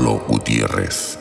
[0.00, 1.18] Manolo Gutiérrez.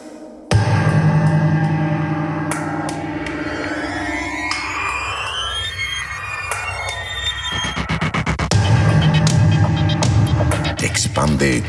[10.81, 11.61] Expande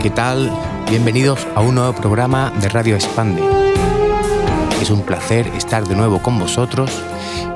[0.00, 0.50] ¿qué tal?
[0.88, 3.42] Bienvenidos a un nuevo programa de Radio Expande.
[4.80, 6.90] Es un placer estar de nuevo con vosotros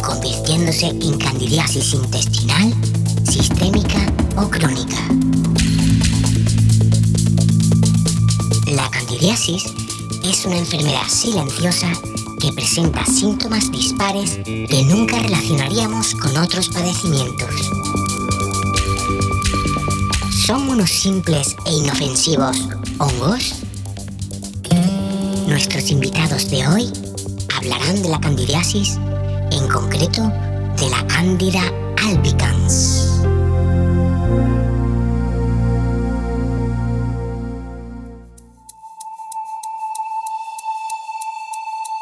[0.05, 2.73] convirtiéndose en candidiasis intestinal,
[3.29, 4.05] sistémica
[4.37, 4.97] o crónica.
[8.67, 9.63] La candidiasis
[10.23, 11.91] es una enfermedad silenciosa
[12.45, 17.49] que presenta síntomas dispares que nunca relacionaríamos con otros padecimientos.
[20.45, 22.55] ¿Son unos simples e inofensivos
[22.99, 23.55] hongos?
[25.47, 26.93] Nuestros invitados de hoy
[27.57, 28.99] hablarán de la candidiasis,
[29.51, 30.21] en concreto
[30.77, 31.63] de la Candida
[31.97, 32.54] albicans.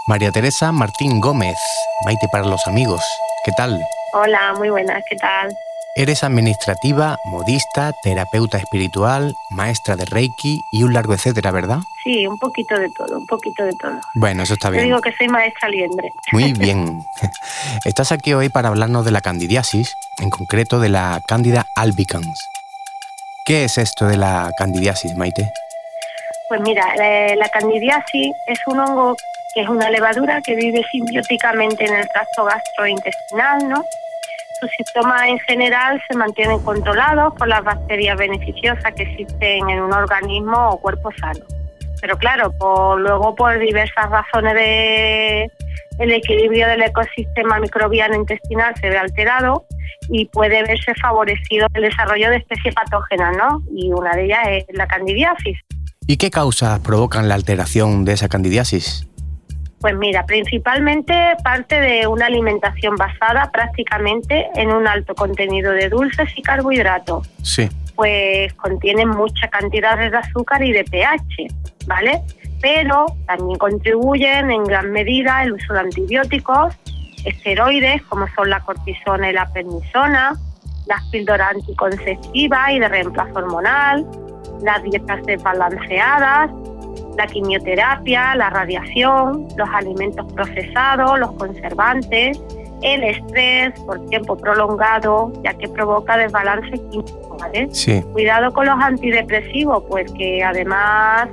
[0.07, 1.57] María Teresa Martín Gómez,
[2.05, 3.01] Maite para los amigos,
[3.45, 3.79] ¿qué tal?
[4.13, 5.49] Hola, muy buenas, ¿qué tal?
[5.95, 11.77] Eres administrativa, modista, terapeuta espiritual, maestra de Reiki y un largo etcétera, ¿verdad?
[12.03, 13.93] Sí, un poquito de todo, un poquito de todo.
[14.15, 14.85] Bueno, eso está Yo bien.
[14.85, 16.09] digo que soy maestra liendre.
[16.31, 16.99] Muy bien.
[17.85, 22.49] Estás aquí hoy para hablarnos de la candidiasis, en concreto de la Candida albicans.
[23.45, 25.49] ¿Qué es esto de la candidiasis, Maite?
[26.49, 29.15] Pues mira, eh, la candidiasis es un hongo
[29.53, 33.83] que es una levadura que vive simbióticamente en el tracto gastrointestinal, ¿no?
[34.59, 39.93] Sus síntomas en general se mantienen controlados por las bacterias beneficiosas que existen en un
[39.93, 41.45] organismo o cuerpo sano.
[42.01, 45.51] Pero claro, por, luego por diversas razones de
[45.99, 49.65] el equilibrio del ecosistema microbiano intestinal se ve alterado
[50.09, 53.61] y puede verse favorecido el desarrollo de especies patógenas, ¿no?
[53.75, 55.59] Y una de ellas es la candidiasis.
[56.07, 59.07] ¿Y qué causas provocan la alteración de esa candidiasis?
[59.83, 61.13] Pues mira, principalmente
[61.43, 67.67] parte de una alimentación basada prácticamente en un alto contenido de dulces y carbohidratos, Sí.
[67.93, 71.47] pues contienen mucha cantidad de azúcar y de pH,
[71.85, 72.21] ¿vale?
[72.61, 76.73] Pero también contribuyen en gran medida el uso de antibióticos,
[77.25, 80.31] esteroides como son la cortisona y la prednisona,
[80.87, 84.05] las píldoras anticonceptivas y de reemplazo hormonal,
[84.61, 86.49] las dietas desbalanceadas,
[87.17, 92.39] la quimioterapia, la radiación, los alimentos procesados, los conservantes,
[92.81, 97.69] el estrés por tiempo prolongado, ya que provoca desbalance químico, ¿vale?
[97.71, 98.01] Sí.
[98.11, 101.29] Cuidado con los antidepresivos, pues que además,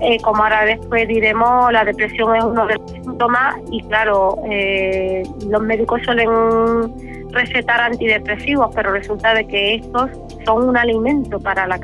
[0.00, 5.22] eh, como ahora después diremos, la depresión es uno de los síntomas y claro, eh,
[5.48, 6.28] los médicos suelen
[7.30, 10.10] recetar antidepresivos, pero resulta de que estos
[10.44, 11.78] son un alimento para la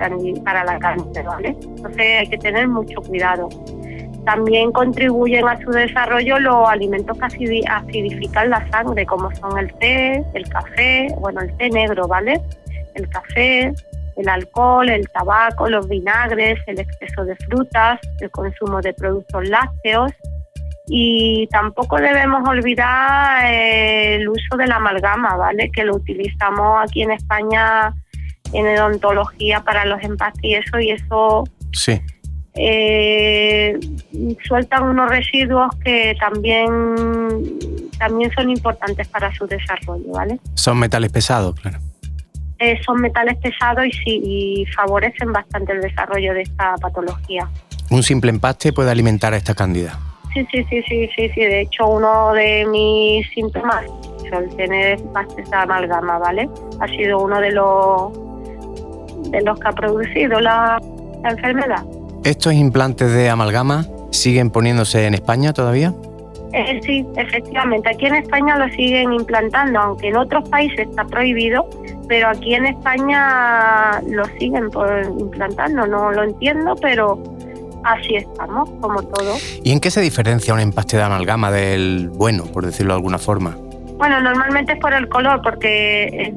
[0.44, 1.56] para la cáncer, ¿vale?
[1.60, 3.48] Entonces hay que tener mucho cuidado.
[4.24, 10.24] También contribuyen a su desarrollo los alimentos que acidifican la sangre, como son el té,
[10.32, 12.40] el café, bueno, el té negro, ¿vale?
[12.94, 13.74] El café,
[14.16, 20.12] el alcohol, el tabaco, los vinagres, el exceso de frutas, el consumo de productos lácteos
[20.86, 25.70] y tampoco debemos olvidar eh, el uso de la amalgama, ¿vale?
[25.70, 27.94] Que lo utilizamos aquí en España
[28.52, 32.00] en odontología para los empastes y eso, y eso sí.
[32.54, 33.78] eh,
[34.46, 36.68] sueltan unos residuos que también,
[37.98, 40.38] también son importantes para su desarrollo, ¿vale?
[40.54, 41.78] Son metales pesados, claro.
[42.60, 47.48] Eh, son metales pesados y, sí, y favorecen bastante el desarrollo de esta patología.
[47.90, 49.98] Un simple empaste puede alimentar a esta cándida.
[50.34, 51.40] Sí, sí, sí, sí, sí, sí.
[51.40, 53.84] De hecho, uno de mis síntomas
[54.38, 54.98] el tener
[55.38, 56.48] esta amalgama, ¿vale?
[56.80, 58.12] Ha sido uno de los
[59.30, 60.80] de los que ha producido la,
[61.24, 61.82] enfermedad.
[62.24, 65.94] ¿Estos implantes de amalgama siguen poniéndose en España todavía?
[66.52, 67.88] Eh, sí, efectivamente.
[67.88, 71.66] Aquí en España lo siguen implantando, aunque en otros países está prohibido,
[72.08, 74.70] pero aquí en España lo siguen
[75.18, 75.86] implantando.
[75.86, 77.18] No lo entiendo, pero
[77.84, 79.34] así estamos, como todo.
[79.62, 83.18] ¿Y en qué se diferencia un empaste de amalgama del bueno, por decirlo de alguna
[83.18, 83.56] forma?
[83.96, 86.36] Bueno, normalmente es por el color, porque el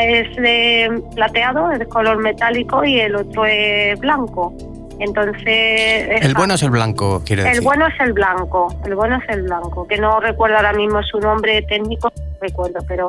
[0.00, 4.54] es de plateado, es de color metálico y el otro es blanco.
[4.98, 5.44] Entonces.
[5.46, 7.58] el bueno es el blanco, quiere decir.
[7.58, 11.02] El bueno es el blanco, el bueno es el blanco, que no recuerdo ahora mismo
[11.02, 13.08] su nombre técnico, no recuerdo, pero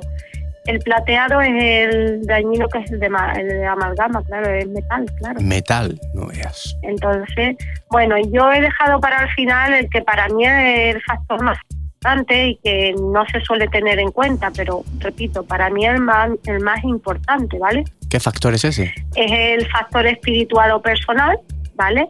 [0.66, 5.06] el plateado es el dañino que es el de, el de amalgama, claro, es metal,
[5.20, 5.42] claro.
[5.42, 6.78] Metal, no veas.
[6.84, 7.58] Entonces,
[7.90, 11.58] bueno, yo he dejado para el final el que para mí es el factor más
[11.70, 16.02] importante y que no se suele tener en cuenta, pero repito, para mí es el
[16.02, 17.84] más, el más importante, ¿vale?
[18.10, 18.94] ¿Qué factor es ese?
[19.16, 21.40] Es el factor espiritual o personal,
[21.76, 22.08] ¿vale?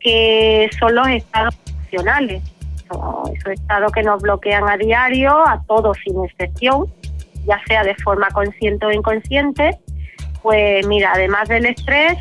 [0.00, 2.42] Que son los estados emocionales,
[2.84, 6.86] esos estados que nos bloquean a diario, a todos sin excepción
[7.46, 9.78] ya sea de forma consciente o inconsciente,
[10.42, 12.16] pues mira, además del estrés,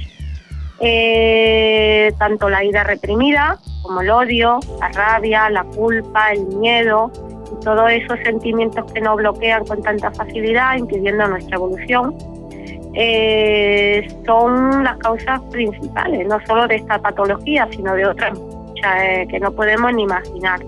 [0.80, 7.12] eh, tanto la ira reprimida como el odio, la rabia, la culpa, el miedo
[7.51, 12.16] y todos esos sentimientos que nos bloquean con tanta facilidad, impidiendo nuestra evolución,
[12.95, 18.38] eh, son las causas principales, no solo de esta patología, sino de otras
[18.98, 20.60] eh, que no podemos ni imaginar.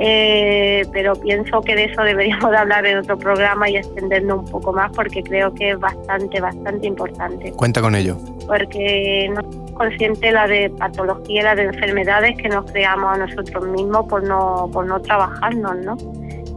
[0.00, 4.44] Eh, pero pienso que de eso deberíamos de hablar en otro programa y extendernos un
[4.46, 7.52] poco más porque creo que es bastante, bastante importante.
[7.52, 8.16] Cuenta con ello.
[8.46, 13.66] Porque no somos conscientes la de patología, la de enfermedades que nos creamos a nosotros
[13.68, 15.96] mismos por no, por no trabajarnos, ¿no?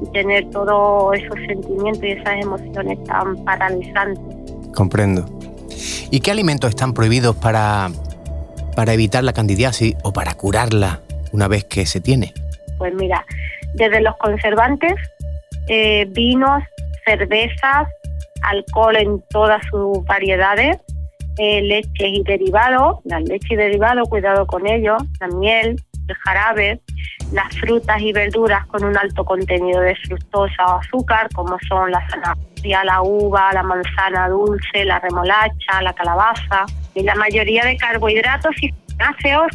[0.02, 4.24] Y tener todos esos sentimientos y esas emociones tan paralizantes.
[4.76, 5.26] Comprendo.
[6.12, 7.90] ¿Y qué alimentos están prohibidos para,
[8.76, 12.34] para evitar la candidiasis o para curarla una vez que se tiene?
[12.82, 13.24] Pues mira,
[13.76, 14.96] desde los conservantes,
[15.68, 16.64] eh, vinos,
[17.06, 17.88] cervezas,
[18.42, 20.78] alcohol en todas sus variedades,
[21.38, 26.82] eh, leches y derivados, la leche y derivados, cuidado con ellos, la miel, el jarabe,
[27.32, 32.04] las frutas y verduras con un alto contenido de fructosa o azúcar, como son la
[32.10, 38.56] zanahoria, la uva, la manzana dulce, la remolacha, la calabaza, y la mayoría de carbohidratos
[38.64, 38.74] y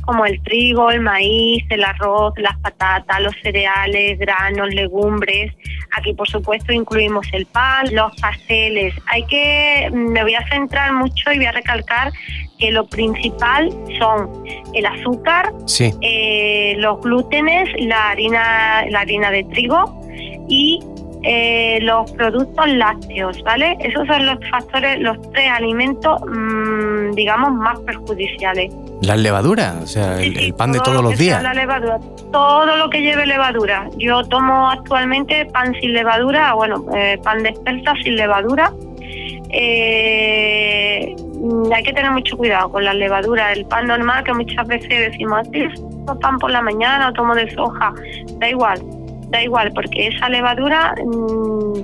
[0.05, 5.53] como el trigo, el maíz, el arroz, las patatas, los cereales, granos, legumbres.
[5.97, 8.95] Aquí, por supuesto, incluimos el pan, los pasteles.
[9.07, 12.13] Hay que, me voy a centrar mucho y voy a recalcar
[12.59, 14.31] que lo principal son
[14.75, 15.53] el azúcar,
[16.01, 20.01] eh, los glútenes, la harina, la harina de trigo
[20.49, 20.81] y
[21.29, 23.77] eh, los productos lácteos, ¿vale?
[23.81, 28.73] Esos son los factores, los tres alimentos, mm, digamos, más perjudiciales.
[29.03, 29.83] ¿Las levaduras?
[29.83, 31.43] O sea, el, pan de todos los días.
[31.43, 31.99] La levadura,
[32.31, 33.89] todo lo que lleve levadura.
[33.97, 38.73] Yo tomo actualmente pan sin levadura, bueno, eh, pan de espelta sin levadura.
[39.51, 41.17] Eh,
[41.75, 43.57] hay que tener mucho cuidado con las levaduras.
[43.57, 45.49] El pan normal, que muchas veces decimos,
[46.07, 47.93] tomo pan por la mañana o tomo de soja.
[48.39, 48.81] Da igual,
[49.31, 51.81] da igual, porque esa levadura mm,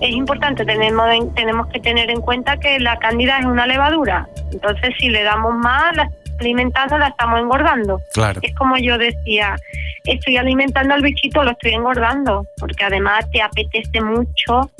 [0.00, 4.28] es importante, tenemos, tenemos que tener en cuenta que la cándida es una levadura.
[4.50, 5.92] Entonces, si le damos más,
[6.40, 8.00] alimentando la estamos engordando.
[8.12, 8.40] Claro.
[8.42, 9.54] Es como yo decía,
[10.04, 14.70] estoy alimentando al bichito, lo estoy engordando, porque además te apetece mucho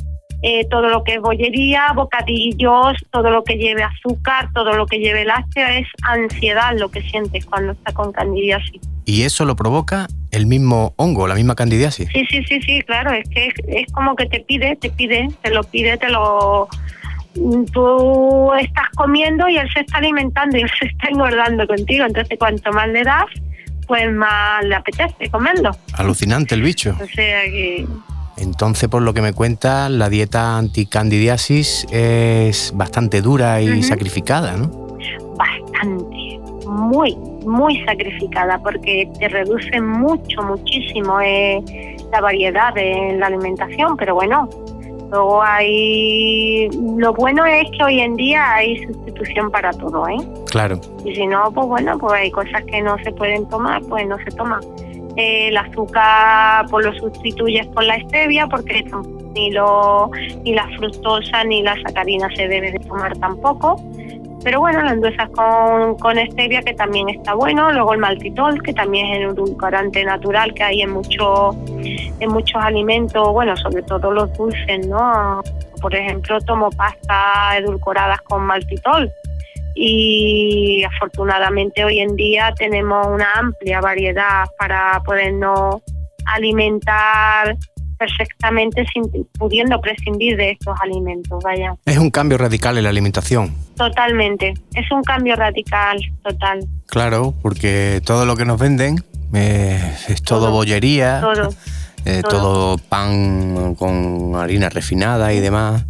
[0.42, 4.98] eh, todo lo que es bollería, bocadillos, todo lo que lleve azúcar, todo lo que
[4.98, 8.80] lleve lácteo, es ansiedad lo que sientes cuando estás con candidiasis.
[9.04, 12.08] ¿Y eso lo provoca el mismo hongo, la misma candidiasis?
[12.12, 15.28] Sí, sí, sí, sí, claro, es que es, es como que te pide, te pide,
[15.42, 16.68] te lo pide, te lo...
[17.72, 22.38] Tú estás comiendo y él se está alimentando y él se está engordando contigo, entonces
[22.38, 23.24] cuanto más le das,
[23.86, 25.70] pues más le apetece comerlo.
[25.94, 26.94] Alucinante el bicho.
[27.00, 27.86] O sea que
[28.36, 34.82] Entonces, por lo que me cuentas, la dieta anticandidiasis es bastante dura y sacrificada, ¿no?
[35.36, 36.16] bastante,
[36.72, 37.14] muy,
[37.46, 44.48] muy sacrificada porque te reduce mucho, muchísimo eh, la variedad de la alimentación, pero bueno,
[45.10, 46.68] luego hay...
[46.96, 50.18] Lo bueno es que hoy en día hay sustitución para todo, ¿eh?
[50.50, 50.80] Claro.
[51.04, 54.16] Y si no, pues bueno, pues hay cosas que no se pueden tomar, pues no
[54.18, 54.60] se toman.
[55.16, 58.82] Eh, el azúcar pues lo sustituyes por la stevia porque
[59.34, 60.10] ni lo
[60.42, 63.76] ni la fructosa ni la sacarina se debe de tomar tampoco.
[64.44, 68.72] Pero bueno, lo endulzas con, con stevia que también está bueno, luego el maltitol que
[68.72, 71.56] también es el edulcorante natural que hay en muchos
[72.20, 75.42] en muchos alimentos, bueno, sobre todo los dulces, ¿no?
[75.80, 79.10] Por ejemplo, tomo pastas edulcoradas con maltitol.
[79.74, 85.82] Y afortunadamente hoy en día tenemos una amplia variedad para podernos
[86.26, 87.56] alimentar
[88.02, 89.04] perfectamente sin
[89.38, 91.76] pudiendo prescindir de estos alimentos, vaya.
[91.84, 93.54] Es un cambio radical en la alimentación.
[93.76, 100.22] Totalmente, es un cambio radical, total, Claro, porque todo lo que nos venden eh, es
[100.22, 101.48] todo, Todo, bollería, todo.
[102.04, 102.30] eh, todo.
[102.30, 105.84] todo pan con harina refinada y demás.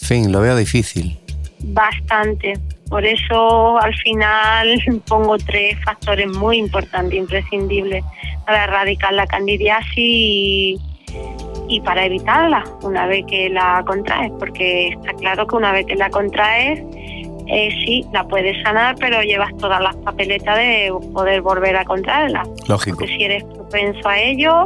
[0.00, 1.18] En fin, lo veo difícil.
[1.58, 2.54] Bastante.
[2.88, 8.04] Por eso al final pongo tres factores muy importantes, imprescindibles,
[8.46, 10.80] para erradicar la candidiasis y,
[11.68, 15.96] y para evitarla una vez que la contraes, porque está claro que una vez que
[15.96, 16.80] la contraes,
[17.46, 22.42] eh, sí, la puedes sanar, pero llevas todas las papeletas de poder volver a contraerla.
[22.68, 22.96] Lógico.
[22.98, 24.64] Porque si eres propenso a ello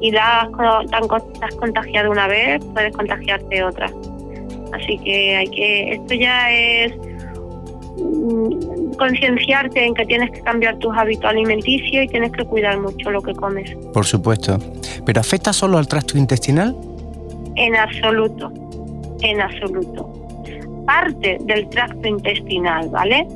[0.00, 3.90] y la has, contagiado una vez, puedes contagiarte otra.
[4.72, 6.92] Así que hay que, esto ya es
[8.98, 13.22] concienciarte en que tienes que cambiar tus hábitos alimenticios y tienes que cuidar mucho lo
[13.22, 13.74] que comes.
[13.92, 14.58] Por supuesto.
[15.04, 16.74] ¿Pero afecta solo al tracto intestinal?
[17.56, 18.52] En absoluto,
[19.22, 20.10] en absoluto.
[20.86, 23.26] Parte del tracto intestinal, ¿vale?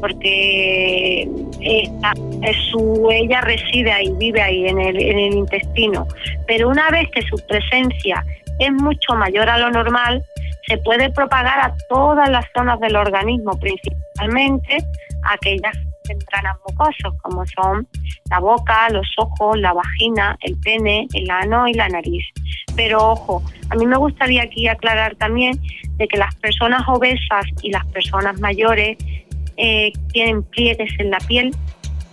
[0.00, 1.28] Porque
[1.60, 2.12] esta,
[2.42, 6.06] es su, ella reside ahí, vive ahí en el, en el intestino.
[6.46, 8.24] Pero una vez que su presencia
[8.58, 10.24] es mucho mayor a lo normal,
[10.66, 14.78] se puede propagar a todas las zonas del organismo, principalmente
[15.24, 15.76] aquellas
[16.08, 17.86] membranas mucosas, como son
[18.30, 22.24] la boca, los ojos, la vagina, el pene, el ano y la nariz.
[22.76, 25.60] Pero ojo, a mí me gustaría aquí aclarar también
[25.96, 28.96] de que las personas obesas y las personas mayores
[29.56, 31.54] eh, tienen pliegues en la piel,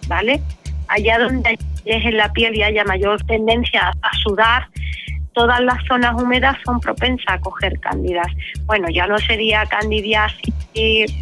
[0.07, 0.41] ¿vale?
[0.87, 4.67] Allá donde hay pliegues en la piel y haya mayor tendencia a sudar,
[5.39, 8.27] todas las zonas húmedas son propensas a coger cándidas.
[8.65, 10.53] Bueno, ya no sería candidiasis,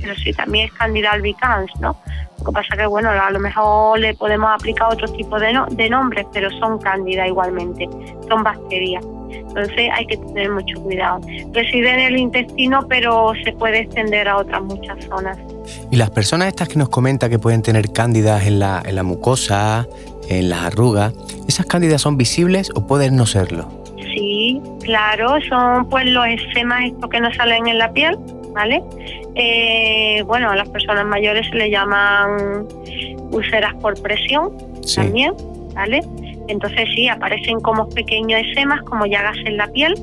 [0.01, 1.95] pero sí también es candida albicans, ¿no?
[2.39, 5.67] Lo que pasa que, bueno, a lo mejor le podemos aplicar otro tipo de, no-
[5.67, 7.87] de nombres, pero son cándida igualmente,
[8.27, 9.03] son bacterias.
[9.29, 11.19] Entonces hay que tener mucho cuidado.
[11.53, 15.37] Reside en el intestino, pero se puede extender a otras muchas zonas.
[15.91, 19.03] Y las personas estas que nos comenta que pueden tener cándidas en la, en la
[19.03, 19.85] mucosa,
[20.29, 21.13] en las arrugas,
[21.47, 23.76] ¿esas cándidas son visibles o pueden no serlo?
[24.37, 28.15] Sí, claro, son pues los eczemas estos que no salen en la piel,
[28.53, 28.83] ¿vale?
[29.33, 32.67] Eh, bueno, a las personas mayores se le llaman
[33.31, 34.51] úlceras por presión
[34.83, 34.97] Sí.
[34.97, 35.33] también,
[35.73, 36.01] ¿vale?
[36.49, 39.95] Entonces sí, aparecen como pequeños eczemas, como llagas en la piel,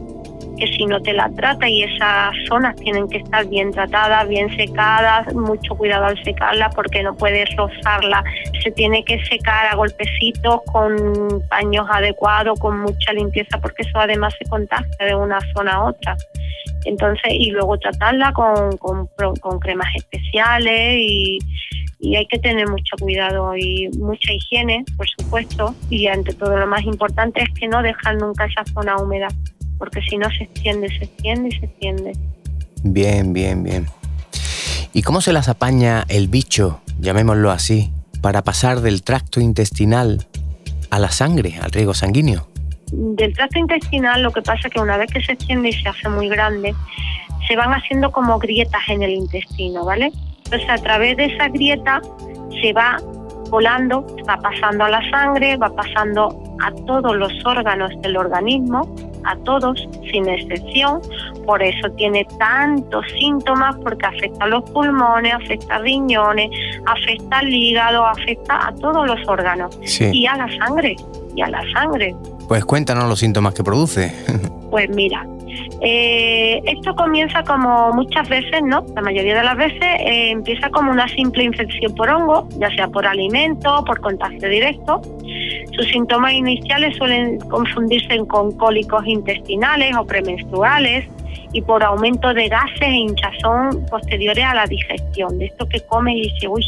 [0.59, 4.55] que si no te la trata y esas zonas tienen que estar bien tratadas, bien
[4.57, 8.23] secadas, mucho cuidado al secarla porque no puedes rozarla,
[8.63, 14.35] se tiene que secar a golpecitos con paños adecuados, con mucha limpieza porque eso además
[14.39, 16.17] se contagia de una zona a otra.
[16.85, 18.71] Entonces, y luego tratarla con,
[19.61, 21.39] cremas especiales y,
[22.05, 26.67] y hay que tener mucho cuidado y mucha higiene, por supuesto, y ante todo lo
[26.67, 29.29] más importante es que no dejar nunca esa zona húmeda,
[29.79, 32.13] porque si no se extiende, se extiende y se extiende.
[32.83, 33.87] Bien, bien, bien.
[34.93, 37.91] ¿Y cómo se las apaña el bicho, llamémoslo así,
[38.21, 40.27] para pasar del tracto intestinal
[40.91, 42.47] a la sangre, al riego sanguíneo?
[42.93, 45.89] Del tracto intestinal lo que pasa es que una vez que se extiende y se
[45.89, 46.75] hace muy grande,
[47.49, 50.13] se van haciendo como grietas en el intestino, ¿vale?
[50.45, 52.01] Entonces a través de esa grieta
[52.63, 52.99] se va
[53.51, 56.29] volando, va pasando a la sangre, va pasando
[56.63, 58.95] a todos los órganos del organismo,
[59.25, 61.01] a todos sin excepción.
[61.47, 66.51] Por eso tiene tantos síntomas porque afecta a los pulmones, afecta a riñones,
[66.87, 70.97] afecta al hígado, afecta a todos los órganos y a la sangre,
[71.35, 72.15] y a la sangre.
[72.49, 74.13] Pues cuéntanos los síntomas que produce.
[74.71, 75.25] Pues mira,
[75.81, 78.85] eh, esto comienza como muchas veces, ¿no?
[78.95, 82.89] La mayoría de las veces eh, empieza como una simple infección por hongo, ya sea
[82.89, 85.01] por alimento, por contacto directo.
[85.73, 91.07] Sus síntomas iniciales suelen confundirse con cólicos intestinales o premenstruales,
[91.53, 95.39] y por aumento de gases e hinchazón posteriores a la digestión.
[95.39, 96.65] De esto que come y dice, uy,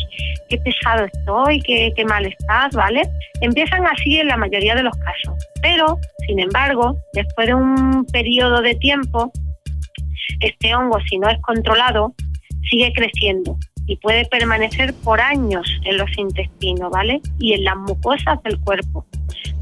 [0.49, 3.03] qué pesado estoy, qué, qué mal estás, ¿vale?
[3.41, 5.35] Empiezan así en la mayoría de los casos.
[5.63, 9.33] Pero, sin embargo, después de un periodo de tiempo,
[10.41, 12.15] este hongo, si no es controlado,
[12.71, 13.57] sigue creciendo
[13.87, 17.21] y puede permanecer por años en los intestinos, ¿vale?
[17.39, 19.07] Y en las mucosas del cuerpo,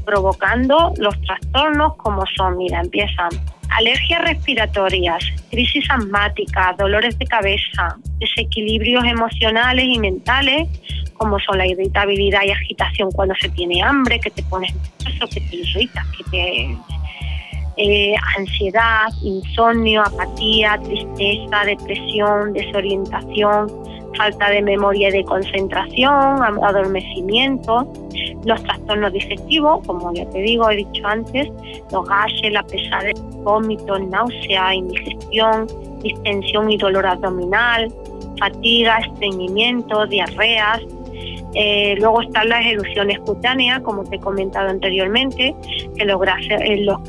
[0.03, 3.29] provocando los trastornos como son, mira, empiezan
[3.69, 10.67] alergias respiratorias, crisis asmáticas, dolores de cabeza, desequilibrios emocionales y mentales,
[11.13, 15.41] como son la irritabilidad y agitación cuando se tiene hambre, que te pones nervioso, que
[15.41, 16.77] te irrita, que te
[17.77, 23.67] eh, ansiedad, insomnio, apatía, tristeza, depresión, desorientación,
[24.15, 26.13] falta de memoria y de concentración,
[26.63, 27.91] adormecimiento,
[28.45, 31.49] los trastornos digestivos, como ya te digo, he dicho antes,
[31.91, 35.67] los gases, la pesadez, vómitos, náusea, indigestión,
[36.01, 37.91] distensión y dolor abdominal,
[38.39, 40.81] fatiga, estreñimiento, diarreas.
[41.53, 45.55] Eh, luego están las erupciones cutáneas, como te he comentado anteriormente,
[45.97, 46.19] que los,
[46.49, 46.99] eh, los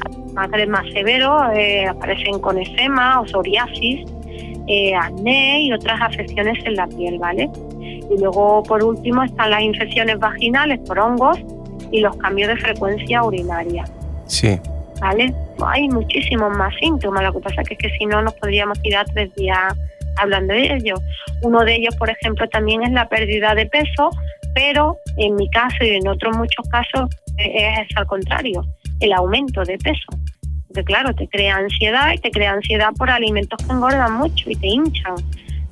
[0.68, 4.08] más severos eh, aparecen con eczema o psoriasis,
[4.68, 7.48] eh, acné y otras afecciones en la piel, ¿vale?
[7.80, 11.38] Y luego, por último, están las infecciones vaginales por hongos
[11.92, 13.84] y los cambios de frecuencia urinaria.
[14.26, 14.58] Sí.
[15.00, 15.32] ¿Vale?
[15.64, 19.34] Hay muchísimos más síntomas, lo que pasa es que si no nos podríamos tirar tres
[19.34, 19.74] días
[20.16, 21.00] hablando de ellos.
[21.42, 24.10] Uno de ellos, por ejemplo, también es la pérdida de peso,
[24.54, 28.64] pero en mi caso y en otros muchos casos es al contrario,
[29.00, 30.06] el aumento de peso
[30.84, 34.66] claro, te crea ansiedad y te crea ansiedad por alimentos que engordan mucho y te
[34.66, 35.14] hinchan.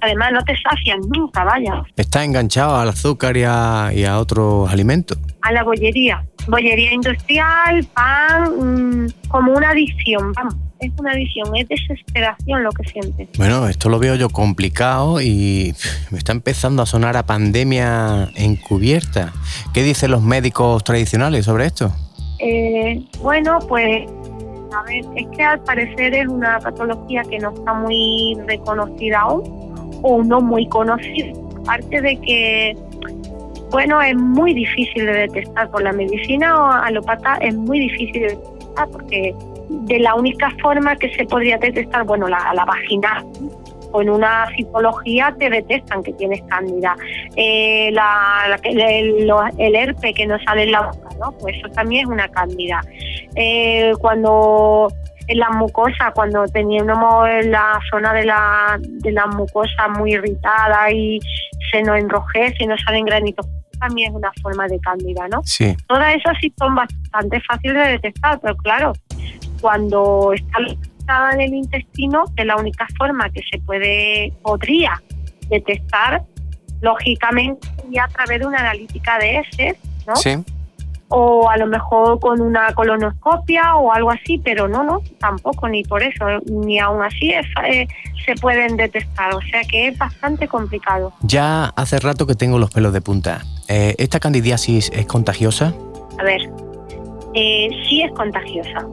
[0.00, 1.82] Además, no te sacian nunca, vaya.
[1.96, 5.18] Está enganchado al azúcar y a, otros alimentos.
[5.40, 6.22] A la bollería.
[6.46, 10.56] Bollería industrial, pan, mm, como una adicción, vamos.
[10.80, 13.28] Es una adicción, es desesperación lo que sientes.
[13.38, 15.74] Bueno, esto lo veo yo complicado y
[16.10, 19.32] me está empezando a sonar a pandemia encubierta.
[19.72, 21.90] ¿Qué dicen los médicos tradicionales sobre esto?
[22.40, 24.06] Eh, bueno, pues
[24.74, 30.00] a ver, es que al parecer es una patología que no está muy reconocida aún
[30.02, 31.32] o no muy conocida.
[31.62, 32.76] Aparte de que,
[33.70, 38.88] bueno, es muy difícil de detectar por la medicina alopata, es muy difícil de detectar
[38.90, 39.34] porque
[39.68, 43.24] de la única forma que se podría detectar, bueno, la, la vaginal,
[43.94, 46.96] o en una citología te detectan que tienes cándida.
[47.36, 51.30] Eh, la, el, el, herpe que no sale en la boca, ¿no?
[51.38, 52.80] Pues eso también es una cándida.
[53.36, 54.88] Eh, cuando
[55.28, 61.20] en la mucosa, cuando teníamos la zona de la, de la mucosa muy irritada y
[61.70, 63.46] se nos enrojece y nos salen granitos,
[63.78, 65.40] también es una forma de cándida, ¿no?
[65.44, 65.76] Sí.
[65.86, 68.92] Todas esas sí son bastante fáciles de detectar, pero claro,
[69.60, 70.58] cuando está
[71.32, 75.02] en el intestino, es la única forma que se puede, podría
[75.48, 76.22] detectar,
[76.80, 80.16] lógicamente, y a través de una analítica de heces, ¿no?
[80.16, 80.36] Sí
[81.08, 85.84] o a lo mejor con una colonoscopia o algo así, pero no, no, tampoco, ni
[85.84, 87.86] por eso, ni aún así eh,
[88.24, 91.12] se pueden detectar, o sea que es bastante complicado.
[91.22, 93.42] Ya hace rato que tengo los pelos de punta.
[93.68, 95.72] Eh, ¿Esta candidiasis es contagiosa?
[96.18, 96.40] A ver,
[97.34, 98.86] eh, sí es contagiosa,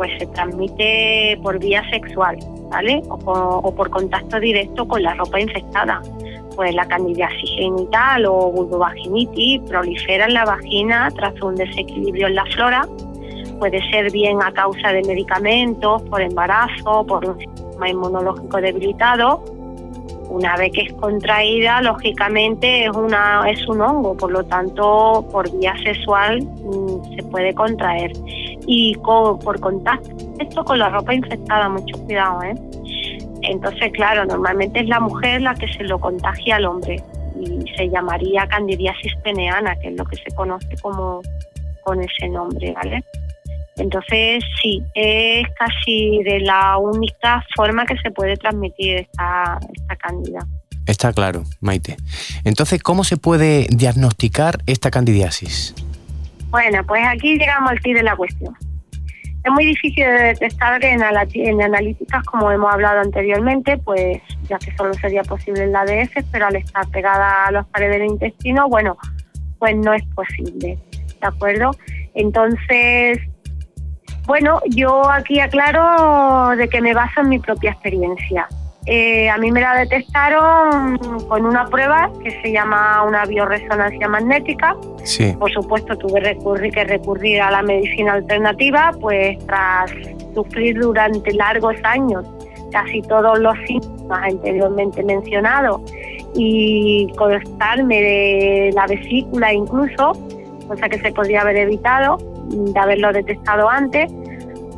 [0.00, 2.38] pues se transmite por vía sexual,
[2.70, 3.02] ¿vale?
[3.10, 6.00] o por contacto directo con la ropa infectada
[6.56, 12.44] pues la candidiasis genital o vulvovaginitis prolifera en la vagina tras un desequilibrio en la
[12.46, 12.86] flora.
[13.58, 19.42] Puede ser bien a causa de medicamentos, por embarazo, por un sistema inmunológico debilitado.
[20.30, 25.50] Una vez que es contraída, lógicamente es, una, es un hongo, por lo tanto, por
[25.58, 28.12] vía sexual mm, se puede contraer.
[28.66, 32.54] Y por contacto, esto con la ropa infectada, mucho cuidado, ¿eh?
[33.42, 37.02] Entonces, claro, normalmente es la mujer la que se lo contagia al hombre
[37.40, 41.22] y se llamaría candidiasis peneana, que es lo que se conoce como
[41.82, 43.02] con ese nombre, ¿vale?
[43.80, 50.46] Entonces, sí, es casi de la única forma que se puede transmitir esta, esta cándida.
[50.86, 51.96] Está claro, Maite.
[52.44, 55.74] Entonces, ¿cómo se puede diagnosticar esta candidiasis?
[56.50, 58.54] Bueno, pues aquí llegamos al ti de la cuestión.
[59.42, 61.00] Es muy difícil de detectar en,
[61.34, 66.10] en analíticas, como hemos hablado anteriormente, pues ya que solo sería posible en la ADS,
[66.30, 68.98] pero al estar pegada a las paredes del intestino, bueno,
[69.58, 70.78] pues no es posible,
[71.20, 71.70] ¿de acuerdo?
[72.14, 73.18] Entonces,
[74.26, 78.48] bueno, yo aquí aclaro de que me baso en mi propia experiencia.
[78.86, 80.96] Eh, a mí me la detectaron
[81.28, 84.74] con una prueba que se llama una bioresonancia magnética.
[85.04, 85.34] Sí.
[85.38, 89.90] Por supuesto, tuve recurrir, que recurrir a la medicina alternativa, pues tras
[90.34, 92.24] sufrir durante largos años
[92.72, 95.82] casi todos los síntomas anteriormente mencionados
[96.34, 100.12] y constarme de la vesícula incluso,
[100.68, 102.18] cosa que se podría haber evitado
[102.50, 104.10] de haberlo detectado antes,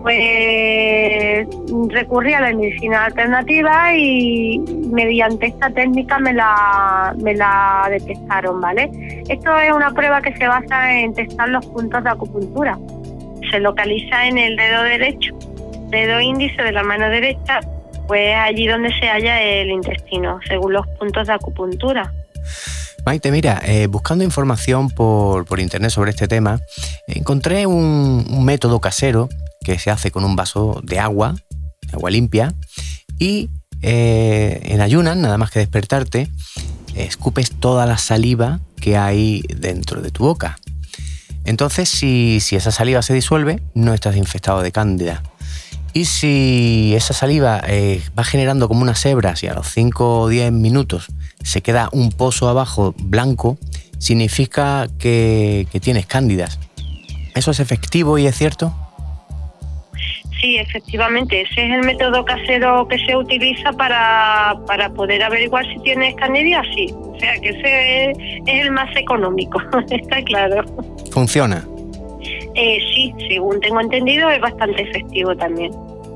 [0.03, 1.47] pues
[1.91, 4.59] recurrí a la medicina alternativa y
[4.91, 8.91] mediante esta técnica me la, me la detectaron, ¿vale?
[9.29, 12.79] Esto es una prueba que se basa en testar los puntos de acupuntura.
[13.51, 15.35] Se localiza en el dedo derecho,
[15.91, 17.61] dedo índice de la mano derecha,
[18.09, 22.13] pues allí donde se halla el intestino, según los puntos de acupuntura.
[23.05, 26.61] Maite, mira, eh, buscando información por, por, internet sobre este tema,
[27.09, 29.29] encontré un, método casero
[29.65, 31.35] que se hace con un vaso de agua,
[31.93, 32.55] agua limpia,
[33.19, 33.51] y
[33.83, 36.29] eh, en ayunas, nada más que despertarte,
[36.95, 40.59] escupes toda la saliva que hay dentro de tu boca.
[41.45, 45.25] Entonces, si, si esa saliva se disuelve, no estás infectado de cándida.
[45.95, 50.29] Y si esa saliva eh, va generando como unas hebras y a los 5 o
[50.29, 51.09] 10 minutos
[51.43, 53.59] se queda un pozo abajo blanco,
[53.99, 56.59] significa que, que tienes cándidas.
[57.35, 58.75] ¿Eso es efectivo y es cierto?
[60.43, 65.79] Sí, efectivamente, ese es el método casero que se utiliza para, para poder averiguar si
[65.85, 66.93] tienes candidiasis.
[66.93, 70.65] O sea, que ese es, el más económico, está claro.
[71.13, 71.65] ¿Funciona?
[72.55, 75.73] Eh, sí, según tengo entendido, es bastante efectivo también.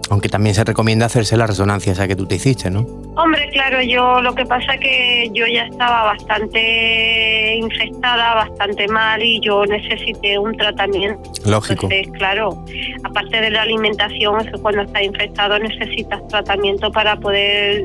[0.08, 2.86] Aunque también se recomienda hacerse la resonancia esa que tú te hiciste, ¿no?
[3.16, 9.20] Hombre, claro, yo lo que pasa es que yo ya estaba bastante infectada, bastante mal
[9.20, 11.28] y yo necesité un tratamiento.
[11.44, 11.88] Lógico.
[11.90, 12.64] Entonces, claro,
[13.02, 17.84] aparte de la alimentación, es que cuando estás infectado necesitas tratamiento para poder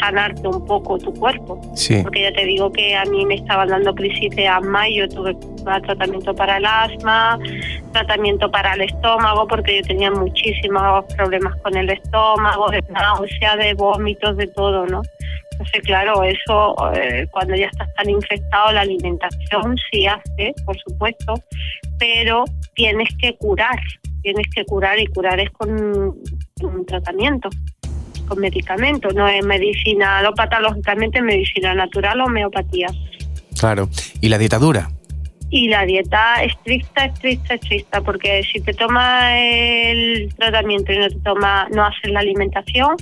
[0.00, 1.60] sanarte un poco tu cuerpo.
[1.74, 2.02] Sí.
[2.02, 5.08] Porque ya te digo que a mí me estaban dando crisis de asma y yo
[5.08, 5.36] tuve
[5.82, 7.38] tratamiento para el asma,
[7.92, 13.74] tratamiento para el estómago, porque yo tenía muchísimos problemas con el estómago, de náusea, de
[13.74, 15.02] vómitos, de todo, ¿no?
[15.52, 21.34] Entonces, claro, eso eh, cuando ya estás tan infectado, la alimentación sí hace, por supuesto,
[21.98, 23.78] pero tienes que curar,
[24.22, 27.50] tienes que curar y curar es con un tratamiento
[28.30, 32.86] con medicamentos, no es medicina alópata, lógicamente medicina natural o homeopatía.
[33.58, 33.88] Claro.
[34.20, 34.88] ¿Y la dieta dura?
[35.50, 41.18] Y la dieta estricta, estricta, estricta, porque si te tomas el tratamiento y no te
[41.18, 42.96] toma, no haces la alimentación,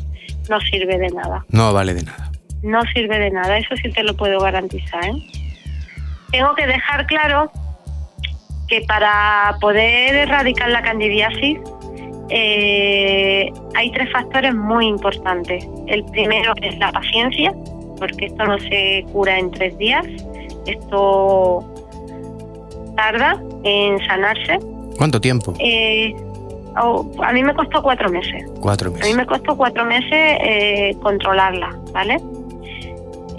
[0.49, 1.45] no sirve de nada.
[1.51, 2.33] No vale de nada.
[2.63, 5.05] No sirve de nada, eso sí te lo puedo garantizar.
[5.05, 5.23] ¿eh?
[6.33, 7.53] Tengo que dejar claro
[8.67, 11.59] que para poder erradicar la candidiasis
[12.31, 15.67] eh, hay tres factores muy importantes.
[15.87, 17.55] El primero es la paciencia,
[17.99, 20.07] porque esto no se cura en tres días.
[20.67, 21.65] Esto
[22.97, 24.59] tarda en sanarse.
[24.97, 25.55] ¿Cuánto tiempo?
[25.59, 26.15] Eh,
[26.83, 28.45] oh, a mí me costó cuatro meses.
[28.61, 29.17] Cuatro A mí meses.
[29.17, 32.19] me costó cuatro meses eh, controlarla, ¿vale?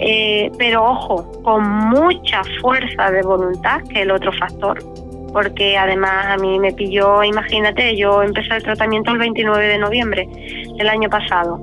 [0.02, 4.82] Eh, pero ojo, con mucha fuerza de voluntad, que el otro factor,
[5.32, 10.28] porque además a mí me pilló, imagínate, yo empecé el tratamiento el 29 de noviembre
[10.76, 11.60] del año pasado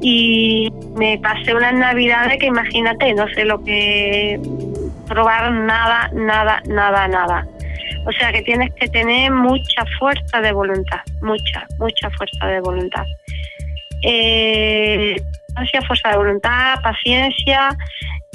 [0.00, 4.38] y me pasé unas navidades que imagínate, no sé lo que
[5.08, 7.46] probar nada, nada, nada, nada.
[8.06, 13.04] O sea que tienes que tener mucha fuerza de voluntad, mucha, mucha fuerza de voluntad.
[14.02, 15.16] Eh,
[15.86, 17.76] fuerza de voluntad, paciencia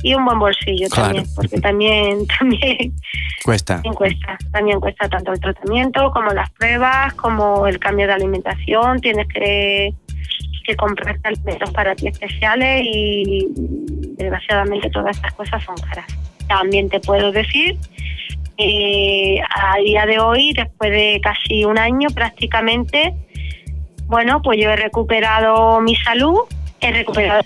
[0.04, 1.08] y un buen bolsillo Claro.
[1.16, 2.94] también, porque también, también
[3.44, 3.76] Cuesta.
[3.76, 9.00] también cuesta, también cuesta tanto el tratamiento como las pruebas, como el cambio de alimentación,
[9.02, 9.94] tienes que,
[10.66, 13.48] que comprarte alimentos para ti especiales y
[14.18, 16.06] desgraciadamente todas estas cosas son caras.
[16.48, 17.78] También te puedo decir
[18.58, 23.14] que a día de hoy, después de casi un año prácticamente,
[24.08, 26.40] bueno, pues yo he recuperado mi salud,
[26.82, 27.42] he recuperado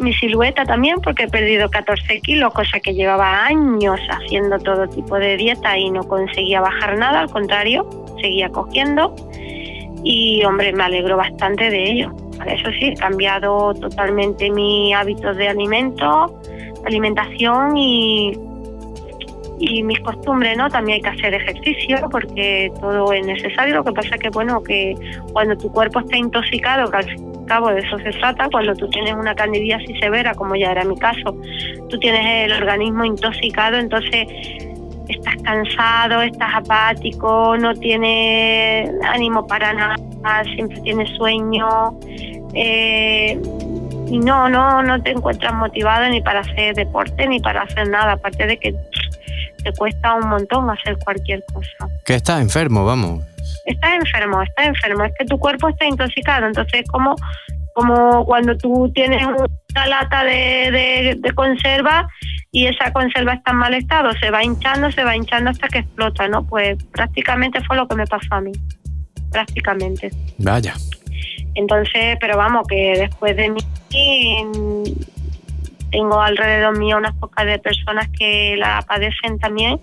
[0.00, 5.18] mi silueta también porque he perdido 14 kilos, cosa que llevaba años haciendo todo tipo
[5.18, 7.88] de dieta y no conseguía bajar nada, al contrario,
[8.20, 9.14] seguía cogiendo
[10.04, 12.12] y hombre, me alegro bastante de ello,
[12.46, 16.40] Eso sí, he cambiado totalmente mi hábitos de alimento,
[16.84, 18.32] alimentación y,
[19.60, 20.68] y mis costumbres, ¿no?
[20.68, 23.76] También hay que hacer ejercicio porque todo es necesario.
[23.76, 24.96] Lo que pasa es que, bueno, que
[25.32, 29.14] cuando tu cuerpo está intoxicado, que al cabo de eso se trata, cuando tú tienes
[29.14, 31.36] una candidiasis severa, como ya era mi caso,
[31.88, 34.26] tú tienes el organismo intoxicado, entonces
[35.08, 39.96] estás cansado, estás apático, no tienes ánimo para nada,
[40.54, 41.98] siempre tienes sueño.
[42.54, 43.40] Eh,
[44.08, 48.12] y no, no, no te encuentras motivado ni para hacer deporte ni para hacer nada,
[48.12, 48.74] aparte de que
[49.64, 51.88] te cuesta un montón hacer cualquier cosa.
[52.04, 53.24] Que estás enfermo, vamos.
[53.66, 57.16] Estás enfermo, estás enfermo, es que tu cuerpo está intoxicado, entonces como
[57.74, 62.08] como cuando tú tienes una lata de, de, conserva
[62.50, 65.78] y esa conserva está en mal estado, se va hinchando, se va hinchando hasta que
[65.78, 66.46] explota, ¿no?
[66.46, 68.52] Pues prácticamente fue lo que me pasó a mí,
[69.30, 70.10] prácticamente.
[70.38, 70.74] Vaya.
[71.54, 73.60] Entonces, pero vamos, que después de mí
[75.90, 79.80] tengo alrededor mío unas pocas de personas que la padecen también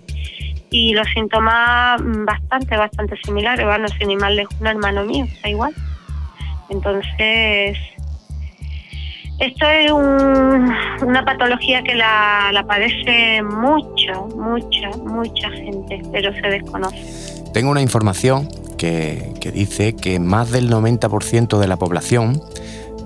[0.70, 3.66] y los síntomas bastante, bastante similares.
[3.66, 5.74] Bueno, sin ni más lejos, un hermano mío, está igual.
[6.68, 7.76] Entonces,
[9.40, 17.42] esto es una patología que la, la padece mucha, mucha, mucha gente, pero se desconoce.
[17.52, 22.40] Tengo una información que, que dice que más del 90% de la población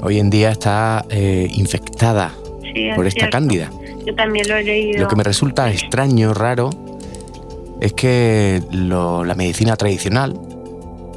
[0.03, 2.33] hoy en día está eh, infectada
[2.95, 3.71] por esta cándida.
[4.05, 5.03] Yo también lo he leído.
[5.03, 6.71] Lo que me resulta extraño, raro,
[7.81, 10.39] es que la medicina tradicional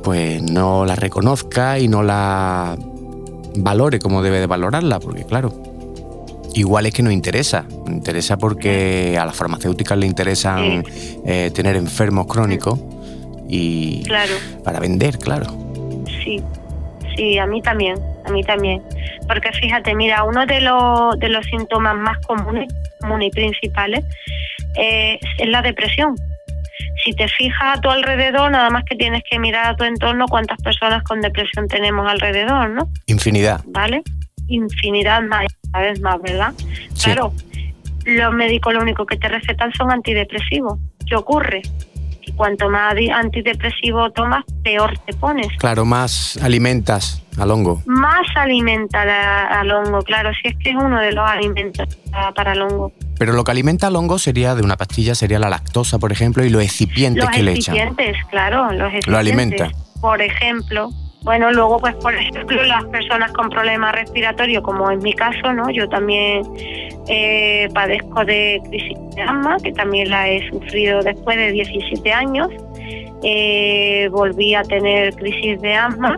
[0.03, 2.77] pues no la reconozca y no la
[3.57, 5.51] valore como debe de valorarla, porque claro,
[6.53, 7.65] igual es que no interesa.
[7.85, 10.83] No interesa porque a las farmacéuticas le interesan
[11.25, 12.79] eh, tener enfermos crónicos
[13.47, 14.03] y
[14.63, 15.47] para vender, claro.
[16.23, 16.41] Sí,
[17.15, 18.81] sí, a mí también, a mí también.
[19.27, 24.03] Porque fíjate, mira, uno de los, de los síntomas más comunes, comunes y principales
[24.75, 26.15] eh, es la depresión.
[27.07, 30.25] Si te fijas a tu alrededor, nada más que tienes que mirar a tu entorno
[30.27, 32.89] cuántas personas con depresión tenemos alrededor, ¿no?
[33.05, 33.61] Infinidad.
[33.67, 34.01] ¿Vale?
[34.49, 36.53] Infinidad más, cada vez más, ¿verdad?
[37.01, 37.31] Claro,
[38.03, 40.79] los médicos lo único que te recetan son antidepresivos.
[41.07, 41.61] ¿Qué ocurre?
[42.37, 45.47] Cuanto más antidepresivo tomas, peor te pones.
[45.57, 47.81] Claro, más alimentas al hongo.
[47.85, 49.01] Más alimenta
[49.59, 51.87] al hongo, claro, si es que es uno de los alimentos
[52.35, 52.93] para el hongo.
[53.19, 56.45] Pero lo que alimenta al hongo sería, de una pastilla, sería la lactosa, por ejemplo,
[56.45, 57.75] y los excipientes que le echan.
[57.75, 59.07] Los excipientes, claro, los excipientes.
[59.07, 59.71] Lo alimenta.
[59.99, 60.91] Por ejemplo,
[61.27, 65.69] bueno, luego, pues, por ejemplo, las personas con problemas respiratorios, como en mi caso, ¿no?
[65.69, 66.41] Yo también
[67.09, 72.47] eh, padezco de crisis de asma, que también la he sufrido después de 17 años.
[73.23, 76.17] Eh, volví a tener crisis de asma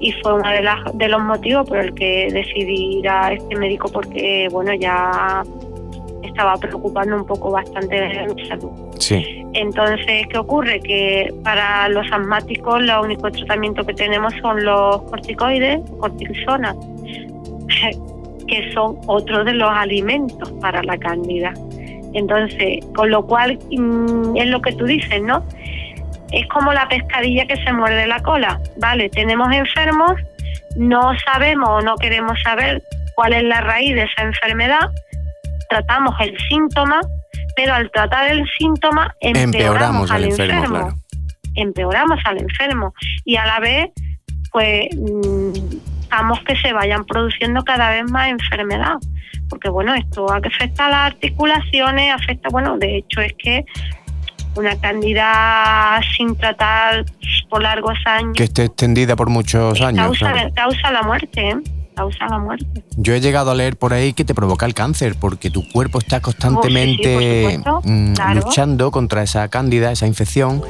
[0.00, 3.54] y fue uno de, las, de los motivos por el que decidí ir a este
[3.54, 5.44] médico porque, bueno, ya
[6.26, 8.70] estaba preocupando un poco bastante de mi salud.
[8.98, 9.44] Sí.
[9.52, 10.80] Entonces, ¿qué ocurre?
[10.80, 16.74] Que para los asmáticos, el único tratamiento que tenemos son los corticoides, cortisona
[18.48, 21.52] que son otro de los alimentos para la cándida.
[22.14, 25.44] Entonces, con lo cual mm, es lo que tú dices, ¿no?
[26.32, 29.08] Es como la pescadilla que se muerde la cola, ¿vale?
[29.08, 30.12] Tenemos enfermos,
[30.76, 32.82] no sabemos o no queremos saber
[33.14, 34.90] cuál es la raíz de esa enfermedad,
[35.68, 37.00] tratamos el síntoma,
[37.56, 40.94] pero al tratar el síntoma empeoramos, al, enfermo.
[41.54, 43.90] Empeoramos al enfermo y a la vez,
[44.52, 45.52] pues mm,
[46.46, 48.94] que se vayan produciendo cada vez más enfermedad.
[49.48, 53.64] Porque bueno, esto afecta a las articulaciones, afecta, bueno, de hecho es que
[54.56, 57.04] una candida sin tratar
[57.48, 58.34] por largos años.
[58.36, 60.18] Que esté extendida por muchos años.
[60.54, 61.56] Causa, la muerte, ¿eh?
[61.94, 62.84] Causa la muerte.
[62.96, 65.98] Yo he llegado a leer por ahí que te provoca el cáncer, porque tu cuerpo
[65.98, 70.62] está constantemente mm, luchando contra esa cándida, esa infección,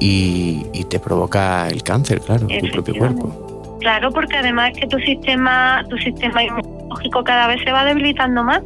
[0.00, 3.78] y, y te provoca el cáncer, claro, tu propio cuerpo.
[3.80, 8.42] Claro, porque además es que tu sistema, tu sistema inmunológico cada vez se va debilitando
[8.44, 8.62] más.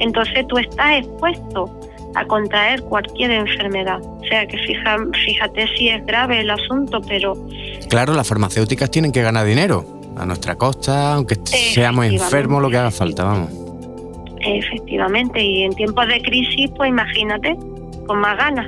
[0.00, 1.80] Entonces tú estás expuesto
[2.14, 4.00] a contraer cualquier enfermedad.
[4.02, 7.34] O sea que fija, fíjate si es grave el asunto, pero...
[7.88, 12.76] Claro, las farmacéuticas tienen que ganar dinero a nuestra costa, aunque seamos enfermos, lo que
[12.76, 13.50] haga falta, vamos.
[14.40, 17.56] Efectivamente, y en tiempos de crisis, pues imagínate,
[18.06, 18.66] con más ganas.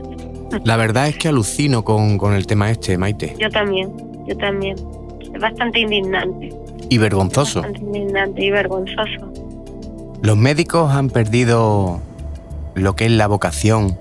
[0.65, 3.35] La verdad es que alucino con, con el tema este, Maite.
[3.39, 3.91] Yo también,
[4.27, 4.77] yo también
[5.35, 6.53] es bastante indignante.
[6.89, 7.63] Y vergonzoso.
[7.63, 9.33] Bastante indignante y vergonzoso.
[10.23, 12.01] Los médicos han perdido
[12.75, 13.97] lo que es la vocación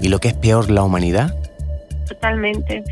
[0.00, 1.34] y lo que es peor, la humanidad.
[2.06, 2.84] Totalmente.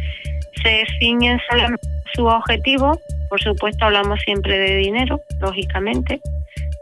[0.62, 2.98] Se ciñen solamente su objetivo.
[3.30, 6.20] Por supuesto, hablamos siempre de dinero, lógicamente.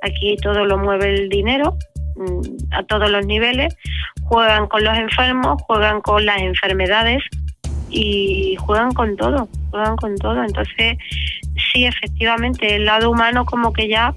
[0.03, 1.77] Aquí todo lo mueve el dinero
[2.17, 3.77] mm, a todos los niveles.
[4.25, 7.23] Juegan con los enfermos, juegan con las enfermedades
[7.91, 10.43] y juegan con todo, juegan con todo.
[10.43, 10.99] Entonces,
[11.73, 14.15] sí, efectivamente, el lado humano como que ya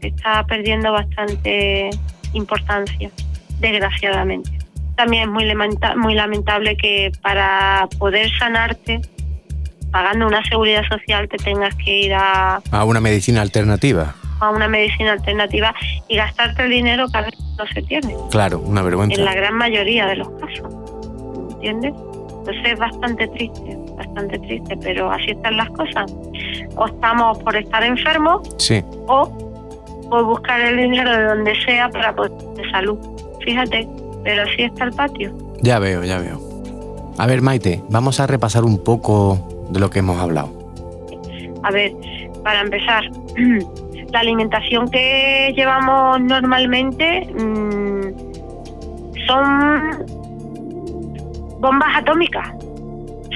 [0.00, 1.90] está perdiendo bastante
[2.32, 3.10] importancia,
[3.60, 4.50] desgraciadamente.
[4.96, 9.00] También es muy lamentable que para poder sanarte,
[9.90, 12.60] pagando una seguridad social, te tengas que ir a...
[12.70, 14.14] A una medicina alternativa.
[14.40, 15.74] A una medicina alternativa
[16.08, 18.14] y gastarte el dinero que a veces no se tiene.
[18.30, 19.18] Claro, una vergüenza.
[19.18, 20.72] En la gran mayoría de los casos,
[21.54, 21.92] ¿entiendes?
[22.38, 26.12] Entonces es bastante triste, bastante triste, pero así están las cosas.
[26.76, 28.82] O estamos por estar enfermos, sí.
[29.06, 32.98] o por buscar el dinero de donde sea para poder de salud.
[33.44, 33.88] Fíjate,
[34.24, 35.36] pero así está el patio.
[35.60, 36.40] Ya veo, ya veo.
[37.18, 40.50] A ver, Maite, vamos a repasar un poco de lo que hemos hablado.
[41.62, 41.92] A ver,
[42.44, 43.04] para empezar,
[44.12, 48.28] la alimentación que llevamos normalmente mmm,
[49.26, 50.06] son
[51.60, 52.48] bombas atómicas.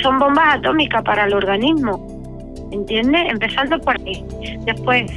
[0.03, 2.09] Son bombas atómicas para el organismo.
[2.73, 3.31] ¿Entiendes?
[3.31, 4.25] Empezando por ahí.
[4.65, 5.11] Después,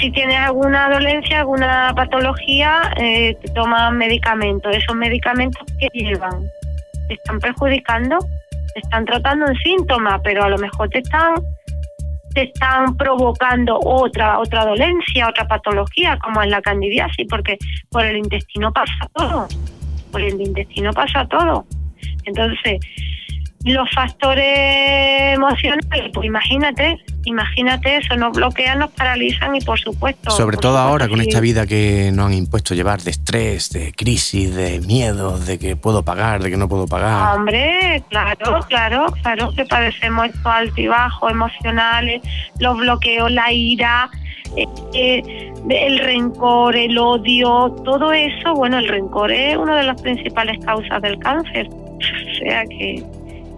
[0.00, 4.76] si tienes alguna dolencia, alguna patología, eh, te toman medicamentos.
[4.76, 6.44] Esos medicamentos que llevan
[7.08, 8.18] te están perjudicando,
[8.74, 11.34] te están tratando un síntoma, pero a lo mejor te están
[12.32, 17.58] te están provocando otra otra dolencia, otra patología, como es la candidiasis, porque
[17.90, 19.48] por el intestino pasa todo.
[20.12, 21.66] Por el intestino pasa todo.
[22.24, 22.78] Entonces,
[23.64, 30.30] los factores emocionales, pues imagínate, imagínate eso, nos bloquean, nos paralizan y por supuesto...
[30.30, 34.54] Sobre todo ahora con esta vida que nos han impuesto llevar de estrés, de crisis,
[34.54, 37.36] de miedo, de que puedo pagar, de que no puedo pagar.
[37.36, 42.22] Hombre, claro, claro, claro que padecemos estos altibajos emocionales,
[42.58, 44.08] los bloqueos, la ira,
[44.56, 50.00] eh, eh, el rencor, el odio, todo eso, bueno, el rencor es una de las
[50.00, 51.68] principales causas del cáncer.
[52.00, 53.04] O sea que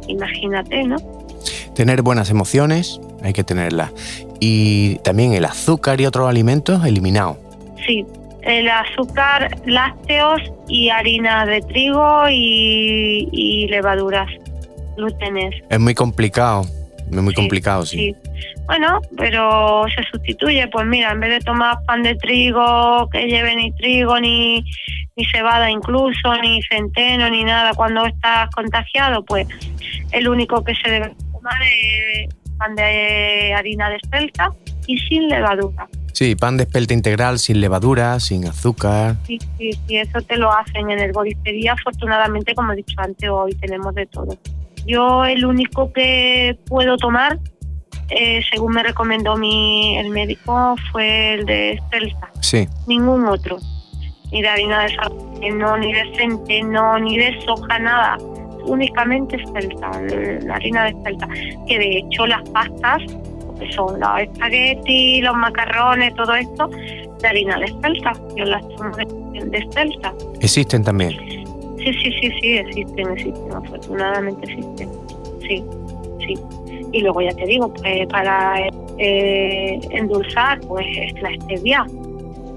[0.08, 0.96] imagínate, ¿no?
[1.74, 3.92] Tener buenas emociones, hay que tenerlas.
[4.40, 7.36] Y también el azúcar y otros alimentos eliminados.
[7.86, 8.04] Sí,
[8.42, 14.28] el azúcar, lácteos y harina de trigo y, levaduras,
[14.96, 15.54] glútenes.
[15.68, 16.64] Es muy complicado,
[17.10, 18.14] es muy complicado, sí.
[18.66, 23.54] Bueno, pero se sustituye, pues mira, en vez de tomar pan de trigo que lleve
[23.56, 24.64] ni trigo ni,
[25.16, 29.46] ni cebada incluso, ni centeno, ni nada cuando estás contagiado, pues
[30.12, 34.52] el único que se debe tomar es pan de harina de espelta
[34.86, 35.88] y sin levadura.
[36.12, 39.16] Sí, pan de espelta integral sin levadura, sin azúcar.
[39.26, 41.72] Sí, sí, sí, eso te lo hacen en el bolistería.
[41.72, 44.36] Afortunadamente, como he dicho antes, hoy tenemos de todo.
[44.86, 47.38] Yo el único que puedo tomar,
[48.10, 52.30] eh, según me recomendó mi el médico, fue el de espelta.
[52.40, 52.68] Sí.
[52.86, 53.58] Ningún otro.
[54.32, 58.16] Ni de harina de sartén, ni de centeno, ni de soja, nada
[58.64, 59.90] únicamente espelta,
[60.44, 61.28] la harina de espelta,
[61.66, 63.02] que de hecho las pastas,
[63.58, 68.96] que son los espaguetis, los macarrones, todo esto, de harina de espelta, yo las tomo
[68.96, 70.12] de espelta.
[70.40, 71.12] ¿Existen también?
[71.78, 74.88] Sí, sí, sí, sí, existen, existen, afortunadamente existen,
[75.40, 75.64] sí,
[76.20, 76.38] sí.
[76.92, 78.54] Y luego ya te digo, pues para
[78.98, 80.86] eh, endulzar, pues
[81.20, 81.84] la stevia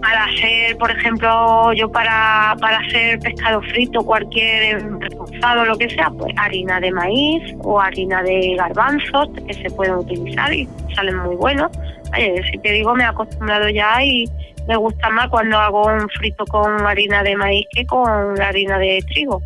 [0.05, 6.11] para hacer, por ejemplo, yo para, para hacer pescado frito, cualquier reforzado, lo que sea,
[6.11, 11.35] pues harina de maíz o harina de garbanzos que se pueden utilizar y salen muy
[11.35, 11.71] buenos.
[12.13, 14.25] si te digo, me he acostumbrado ya y
[14.67, 18.77] me gusta más cuando hago un frito con harina de maíz que con la harina
[18.77, 19.41] de trigo.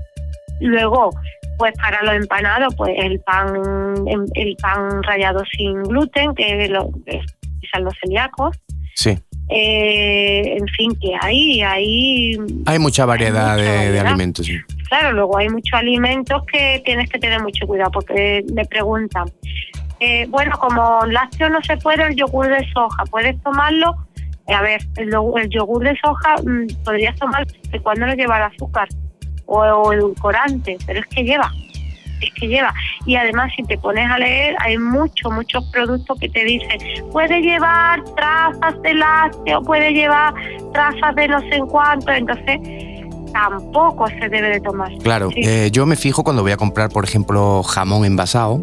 [0.60, 1.12] Luego,
[1.58, 3.54] pues para los empanados, pues el pan
[4.34, 7.22] el pan rallado sin gluten, que lo, que
[7.80, 8.60] los celíacos.
[8.96, 9.18] Sí
[9.50, 12.38] eh, en fin, que hay, hay...
[12.66, 14.58] Hay mucha variedad, de, alimentos, sí.
[14.88, 19.26] Claro, luego hay muchos alimentos que tienes que tener mucho cuidado porque me preguntan,
[20.00, 23.96] eh, bueno, como lácteo no se puede, el yogur de soja, ¿puedes tomarlo?
[24.48, 25.10] Eh, a ver, el,
[25.50, 27.46] yogur de soja mm, podrías tomar
[27.82, 28.88] cuando no lleva azúcar
[29.46, 31.52] o edulcorante, pero es que lleva
[32.22, 32.74] es que lleva.
[33.06, 36.80] Y además, si te pones a leer, hay muchos, muchos productos que te dicen,
[37.12, 40.34] puede llevar trazas de lácteo, puede llevar
[40.74, 42.60] trazas de no sé en cuánto, entonces
[43.32, 44.92] tampoco se debe de tomar.
[44.98, 48.62] Claro, eh, yo me fijo cuando voy a comprar, por ejemplo, jamón envasado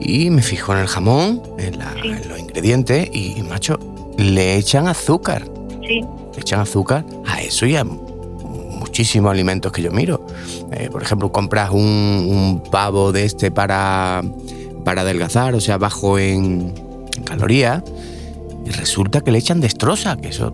[0.00, 1.78] y me fijo en el jamón, en,
[2.28, 3.78] los ingredientes y, macho,
[4.16, 5.44] le echan azúcar.
[5.86, 6.04] Sí.
[6.34, 7.84] Le echan azúcar a eso y a
[8.98, 10.26] muchísimos alimentos que yo miro.
[10.72, 14.24] Eh, por ejemplo, compras un, pavo de este para,
[14.84, 16.74] para adelgazar, o sea, bajo en,
[17.24, 17.84] calorías,
[18.66, 20.52] y resulta que le echan destroza, que eso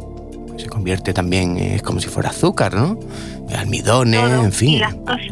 [0.58, 2.98] se convierte también, es como si fuera azúcar, ¿no?
[3.56, 4.82] Almidones, en fin.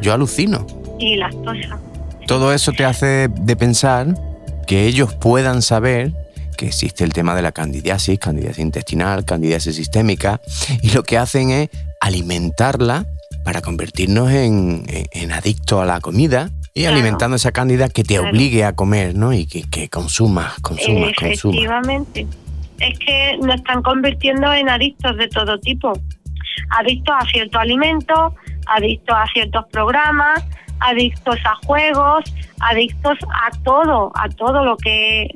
[0.00, 0.66] Yo alucino.
[0.98, 1.78] Y lactosa.
[2.26, 4.14] Todo eso te hace de pensar
[4.66, 6.14] que ellos puedan saber
[6.56, 10.40] que existe el tema de la candidiasis, candidiasis intestinal, candidiasis sistémica,
[10.80, 11.68] y lo que hacen es
[12.02, 13.06] alimentarla
[13.44, 14.84] para convertirnos en,
[15.32, 19.32] adictos a la comida y alimentando esa cándida que te obligue a comer, ¿no?
[19.32, 21.56] Y que, que consumas, consumas, consumas.
[21.56, 22.26] Efectivamente.
[22.80, 25.92] Es que nos están convirtiendo en adictos de todo tipo.
[26.70, 28.32] Adictos a ciertos alimentos,
[28.66, 30.44] adictos a ciertos programas,
[30.80, 32.24] adictos a juegos,
[32.60, 35.28] adictos a todo, a todo lo que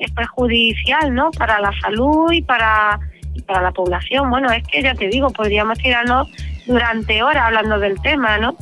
[0.00, 1.30] es perjudicial, ¿no?
[1.30, 3.00] Para la salud y para,
[3.44, 4.30] para la población.
[4.30, 6.28] Bueno, es que ya te digo, podríamos tirarnos
[6.66, 8.56] durante horas hablando del tema, ¿no?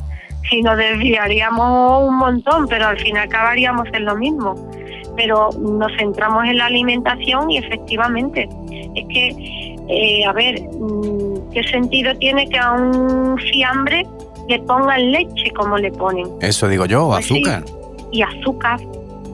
[0.51, 4.69] Y nos desviaríamos un montón, pero al final acabaríamos en lo mismo.
[5.15, 8.49] Pero nos centramos en la alimentación y efectivamente,
[8.95, 14.05] es que, eh, a ver, mm, ¿qué sentido tiene que a un fiambre
[14.49, 16.27] le pongan leche como le ponen?
[16.41, 17.63] Eso digo yo, pues azúcar.
[18.11, 18.79] y azúcar,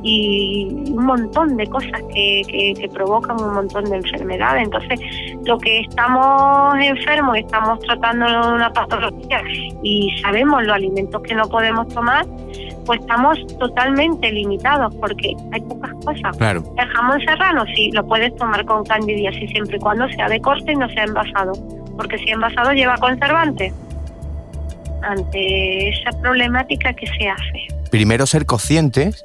[0.02, 4.64] y un montón de cosas que, que, provocan un montón de enfermedades.
[4.64, 5.00] Entonces,
[5.46, 9.42] lo que estamos enfermos, estamos tratando una patología
[9.84, 12.26] y sabemos los alimentos que no podemos tomar,
[12.86, 16.38] pues estamos totalmente limitados porque hay pocas cosas.
[16.38, 16.64] Claro.
[16.78, 20.72] El jamón serrano sí, lo puedes tomar con candidiasis siempre y cuando sea de corte
[20.72, 21.54] y no sea envasado,
[21.98, 23.74] porque si envasado lleva conservante.
[25.02, 27.68] Ante esa problemática que se hace.
[27.90, 29.24] Primero ser conscientes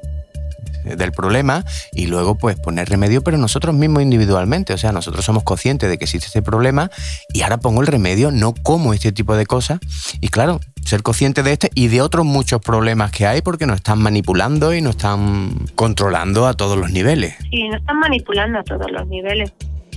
[0.85, 5.43] del problema y luego pues poner remedio, pero nosotros mismos individualmente, o sea, nosotros somos
[5.43, 6.91] conscientes de que existe este problema
[7.33, 9.79] y ahora pongo el remedio, no como este tipo de cosas
[10.21, 13.77] y claro, ser consciente de este y de otros muchos problemas que hay porque nos
[13.77, 17.35] están manipulando y nos están controlando a todos los niveles.
[17.49, 19.51] Sí, nos están manipulando a todos los niveles,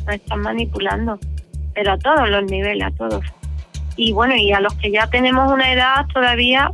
[0.06, 1.18] nos están manipulando,
[1.74, 3.24] pero a todos los niveles, a todos.
[3.96, 6.70] Y bueno, y a los que ya tenemos una edad todavía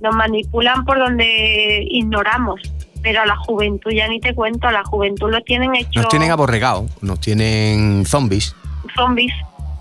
[0.00, 2.60] nos manipulan por donde ignoramos
[3.06, 6.00] pero a la juventud ya ni te cuento, a la juventud lo tienen hecho...
[6.00, 8.56] Nos tienen aborregados, nos tienen zombies.
[8.96, 9.32] Zombies,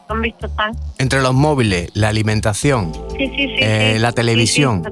[0.08, 0.74] zombies total.
[1.00, 4.84] Entre los móviles, la alimentación, eh, la televisión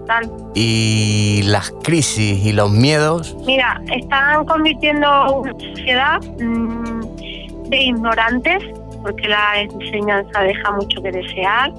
[0.55, 3.37] y las crisis y los miedos...
[3.45, 8.63] Mira, están convirtiendo una sociedad mm, de ignorantes,
[9.03, 11.71] porque la enseñanza deja mucho que desear,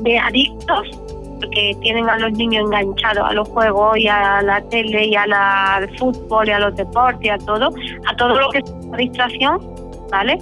[0.00, 0.88] de adictos
[1.38, 5.30] porque tienen a los niños enganchados a los juegos y a la tele y al
[5.98, 7.70] fútbol y a los deportes y a todo,
[8.06, 8.64] a todo lo que es
[8.96, 9.60] distracción,
[10.10, 10.38] ¿vale?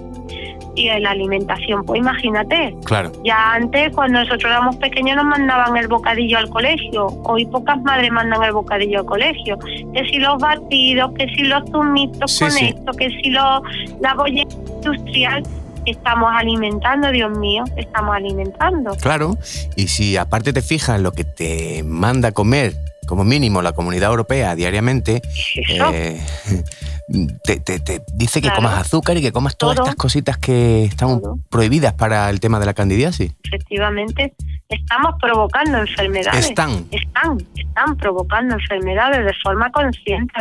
[0.74, 2.76] Y la alimentación, pues imagínate.
[2.84, 3.10] Claro.
[3.24, 7.06] Ya antes, cuando nosotros éramos pequeños, nos mandaban el bocadillo al colegio.
[7.24, 9.58] Hoy pocas madres mandan el bocadillo al colegio.
[9.58, 13.62] Que si los batidos, que si los zumitos con esto, que si lo,
[14.02, 15.42] la bollera industrial
[15.86, 18.94] estamos alimentando, Dios mío, estamos alimentando.
[18.96, 19.38] Claro,
[19.76, 22.74] y si aparte te fijas lo que te manda comer,
[23.06, 25.22] como mínimo, la comunidad europea diariamente,
[25.68, 26.20] eh,
[27.44, 32.28] te, dice que comas azúcar y que comas todas estas cositas que están prohibidas para
[32.30, 33.32] el tema de la candidiasis.
[33.44, 34.34] Efectivamente,
[34.68, 36.46] estamos provocando enfermedades.
[36.46, 36.86] Están.
[36.90, 40.34] Están, están provocando enfermedades de forma consciente.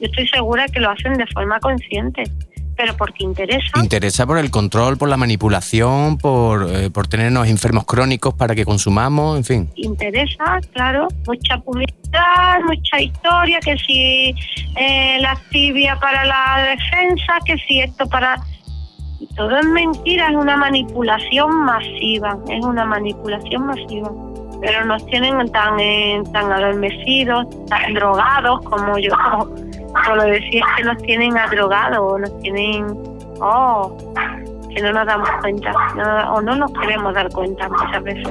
[0.00, 2.24] Yo estoy segura que lo hacen de forma consciente
[2.76, 3.80] pero porque interesa.
[3.82, 8.64] Interesa por el control, por la manipulación, por, eh, por tenernos enfermos crónicos para que
[8.64, 9.70] consumamos, en fin.
[9.76, 14.34] Interesa, claro, mucha publicidad, mucha historia, que si
[14.76, 18.36] eh, la tibia para la defensa, que si esto para...
[19.34, 24.10] todo es mentira, es una manipulación masiva, es una manipulación masiva.
[24.60, 29.10] Pero nos tienen tan, eh, tan adormecidos, tan drogados como yo
[30.14, 31.34] lo decía que nos tienen
[31.98, 32.86] o nos tienen,
[33.40, 33.96] oh,
[34.74, 35.72] que no nos damos cuenta,
[36.32, 38.28] o no nos queremos dar cuenta muchas veces.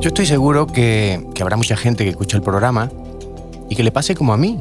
[0.00, 2.88] Yo estoy seguro que, que habrá mucha gente que escucha el programa
[3.68, 4.60] y que le pase como a mí,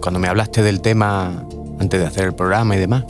[0.00, 1.44] cuando me hablaste del tema
[1.78, 3.04] antes de hacer el programa y demás.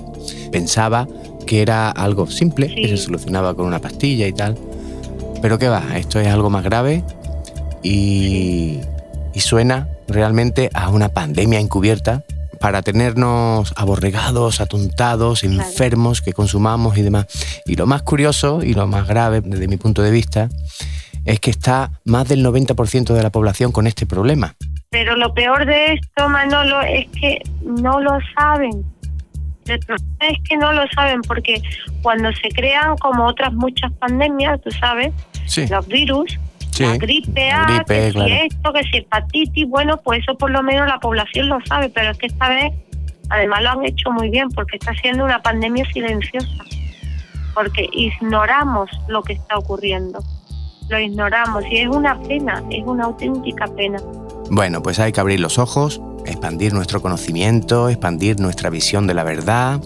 [0.50, 1.06] Pensaba
[1.46, 4.56] que era algo simple, que se solucionaba con una pastilla y tal.
[5.42, 7.02] Pero qué va, esto es algo más grave
[7.82, 8.80] y,
[9.36, 12.24] suena realmente a una pandemia encubierta
[12.60, 17.26] para tenernos aborregados, atontados, enfermos, que consumamos y demás.
[17.64, 20.50] Y lo más curioso y lo más grave desde mi punto de vista
[21.24, 24.56] es que está más del 90% de la población con este problema.
[24.90, 28.84] Pero lo peor de esto, Manolo, es que no lo saben.
[29.74, 31.62] Es que no lo saben porque
[32.02, 35.12] cuando se crean como otras muchas pandemias, tú sabes,
[35.70, 36.38] los virus,
[36.78, 40.86] la gripe A, que si esto, que si hepatitis, bueno, pues eso por lo menos
[40.86, 42.72] la población lo sabe, pero es que esta vez
[43.28, 46.64] además lo han hecho muy bien porque está siendo una pandemia silenciosa,
[47.54, 50.20] porque ignoramos lo que está ocurriendo,
[50.88, 53.98] lo ignoramos y es una pena, es una auténtica pena.
[54.50, 59.22] Bueno, pues hay que abrir los ojos, expandir nuestro conocimiento, expandir nuestra visión de la
[59.22, 59.80] verdad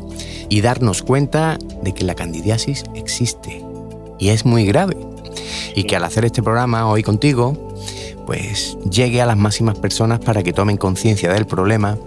[0.49, 3.63] y darnos cuenta de que la candidiasis existe
[4.19, 4.97] y es muy grave.
[5.75, 7.75] Y que al hacer este programa hoy contigo,
[8.27, 11.99] pues llegue a las máximas personas para que tomen conciencia del problema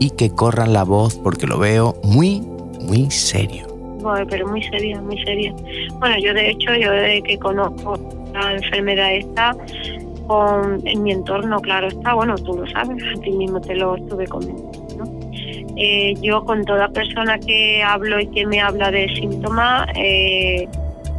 [0.00, 2.40] y que corran la voz porque lo veo muy,
[2.80, 3.68] muy serio.
[4.00, 5.54] Bueno, pero muy seria, muy seria.
[5.98, 7.98] Bueno, yo de hecho, yo desde que conozco
[8.32, 9.54] la enfermedad esta,
[10.84, 14.26] en mi entorno, claro está, bueno, tú lo sabes, a ti mismo te lo estuve
[14.26, 15.20] comentando.
[15.76, 20.68] Eh, yo con toda persona que hablo y que me habla de síntomas, eh,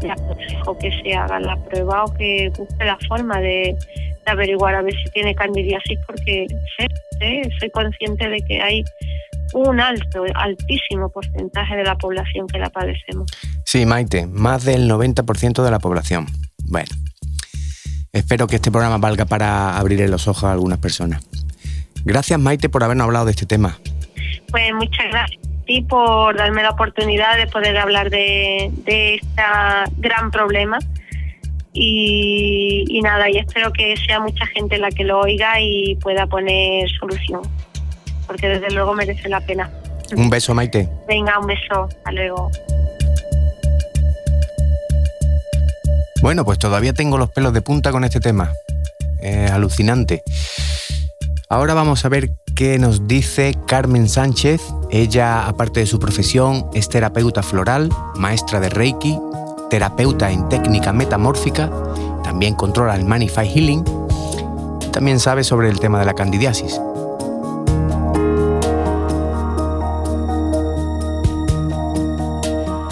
[0.01, 3.75] le aconsejo que se haga la prueba o que busque la forma de,
[4.27, 6.45] averiguar a ver si tiene candidiasis porque
[6.77, 8.83] sé, soy consciente de que hay
[9.53, 13.29] un alto, altísimo porcentaje de la población que la padecemos.
[13.65, 16.27] Sí, Maite, más del 90% de la población.
[16.69, 16.89] Bueno,
[18.13, 21.25] Espero que este programa valga para abrir los ojos a algunas personas.
[22.03, 23.79] Gracias Maite por habernos hablado de este tema.
[24.49, 29.43] Pues muchas gracias a ti por darme la oportunidad de poder hablar de, este
[29.97, 30.77] gran problema.
[31.73, 36.27] Y, y, nada, y espero que sea mucha gente la que lo oiga y pueda
[36.27, 37.43] poner solución,
[38.27, 39.71] porque desde luego merece la pena.
[40.13, 40.89] Un beso, Maite.
[41.07, 41.83] Venga, un beso.
[41.83, 42.51] Hasta luego.
[46.21, 48.53] Bueno, pues todavía tengo los pelos de punta con este tema.
[49.21, 50.21] Es alucinante.
[51.49, 54.61] Ahora vamos a ver qué nos dice Carmen Sánchez.
[54.91, 59.19] Ella, aparte de su profesión, es terapeuta floral, maestra de Reiki,
[59.71, 61.71] terapeuta en técnica metamórfica,
[62.23, 63.83] también controla el Manify Healing,
[64.93, 66.79] también sabe sobre el tema de la candidiasis.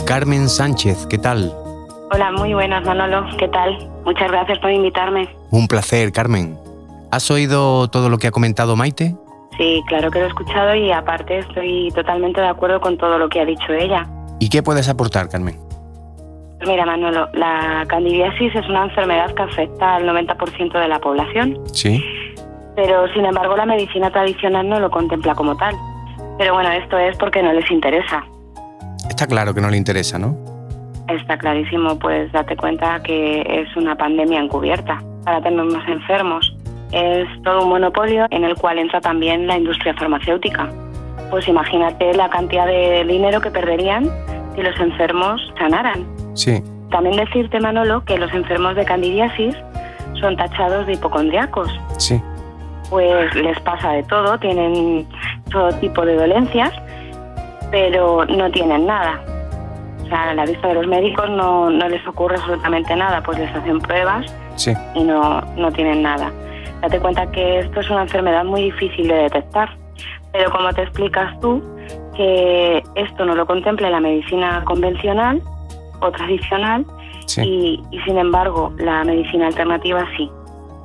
[0.05, 1.53] Carmen Sánchez, ¿qué tal?
[2.11, 3.77] Hola, muy buenas Manolo, ¿qué tal?
[4.03, 5.29] Muchas gracias por invitarme.
[5.51, 6.57] Un placer, Carmen.
[7.11, 9.15] ¿Has oído todo lo que ha comentado Maite?
[9.57, 13.29] Sí, claro que lo he escuchado y aparte estoy totalmente de acuerdo con todo lo
[13.29, 14.07] que ha dicho ella.
[14.39, 15.59] ¿Y qué puedes aportar, Carmen?
[16.65, 21.59] Mira, Manolo, la candidiasis es una enfermedad que afecta al 90% de la población.
[21.73, 22.03] Sí.
[22.75, 25.75] Pero, sin embargo, la medicina tradicional no lo contempla como tal.
[26.39, 28.23] Pero bueno, esto es porque no les interesa.
[29.07, 30.48] Está claro que no le interesa, ¿no?
[31.15, 36.55] Está clarísimo, pues date cuenta que es una pandemia encubierta para tener más enfermos.
[36.91, 40.69] Es todo un monopolio en el cual entra también la industria farmacéutica.
[41.29, 44.09] Pues imagínate la cantidad de dinero que perderían
[44.55, 46.05] si los enfermos sanaran.
[46.33, 46.63] Sí.
[46.89, 49.55] También decirte, Manolo, que los enfermos de candidiasis
[50.19, 51.69] son tachados de hipocondriacos.
[51.97, 52.19] Sí.
[52.89, 55.07] Pues les pasa de todo, tienen
[55.51, 56.73] todo tipo de dolencias,
[57.69, 59.21] pero no tienen nada
[60.09, 63.53] sea, a la vista de los médicos no, no les ocurre absolutamente nada, pues les
[63.55, 64.25] hacen pruebas
[64.95, 66.31] y no, no tienen nada.
[66.81, 69.69] Date cuenta que esto es una enfermedad muy difícil de detectar,
[70.31, 71.61] pero como te explicas tú,
[72.15, 75.41] que esto no lo contempla la medicina convencional
[76.01, 76.85] o tradicional
[77.37, 80.29] y, y sin embargo la medicina alternativa sí.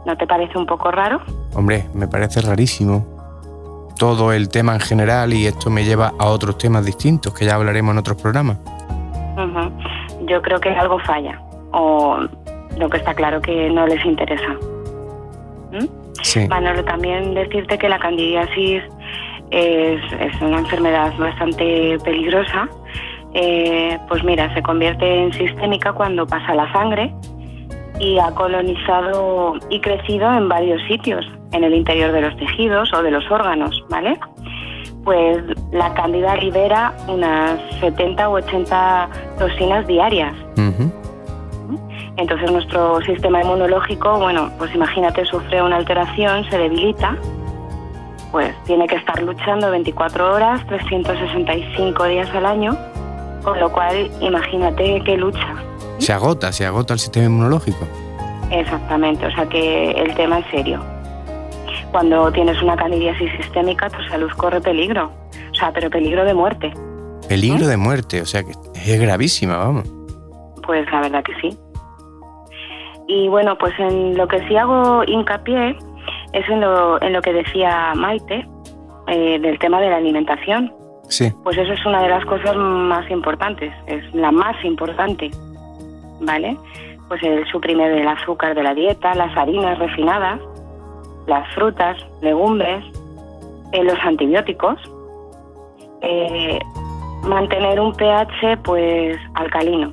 [0.07, 1.22] ¿No te parece un poco raro?
[1.55, 3.14] Hombre, me parece rarísimo
[3.99, 7.55] todo el tema en general y esto me lleva a otros temas distintos que ya
[7.55, 8.59] hablaremos en otros programas.
[10.26, 11.41] Yo creo que algo falla
[11.72, 12.18] o
[12.78, 14.53] lo que está claro que no les interesa.
[15.72, 15.87] ¿Mm?
[16.22, 16.49] Sí.
[16.49, 18.82] Manolo, también decirte que la candidiasis
[19.51, 20.01] es,
[20.41, 22.68] una enfermedad bastante peligrosa.
[23.35, 27.12] Eh, pues mira, se convierte en sistémica cuando pasa la sangre
[27.99, 33.03] y ha colonizado y crecido en varios sitios, en el interior de los tejidos o
[33.03, 34.18] de los órganos, ¿vale?
[35.05, 39.09] Pues la cándida libera unas 70 u 80
[39.39, 40.35] toxinas diarias.
[42.16, 47.16] Entonces nuestro sistema inmunológico, bueno, pues imagínate, sufre una alteración, se debilita,
[48.30, 52.76] pues tiene que estar luchando 24 horas, 365 días al año,
[53.43, 55.55] con lo cual imagínate qué lucha.
[55.99, 57.85] Se agota, se agota el sistema inmunológico.
[58.51, 60.93] Exactamente, o sea que el tema es serio
[61.95, 65.12] cuando tienes una candidiasis sistémica, tu salud corre peligro.
[65.53, 66.72] O sea, pero peligro de muerte.
[67.28, 67.68] Peligro ¿Eh?
[67.68, 69.88] de muerte, o sea que es gravísima, vamos.
[70.66, 71.57] Pues la verdad que sí.
[73.07, 75.76] Y bueno, pues en lo que sí hago hincapié
[76.32, 78.45] es en lo, en lo que decía Maite,
[79.07, 80.74] eh, del tema de la alimentación.
[81.09, 81.32] Sí.
[81.45, 85.30] Pues eso es una de las cosas más importantes, es la más importante,
[86.22, 86.57] ¿vale?
[87.09, 90.40] pues el suprimir el azúcar de la dieta, las harinas refinadas,
[91.27, 92.85] las frutas, legumbres,
[93.72, 94.79] eh, los antibióticos,
[96.03, 96.59] eh,
[97.25, 99.93] mantener un pH pues alcalino.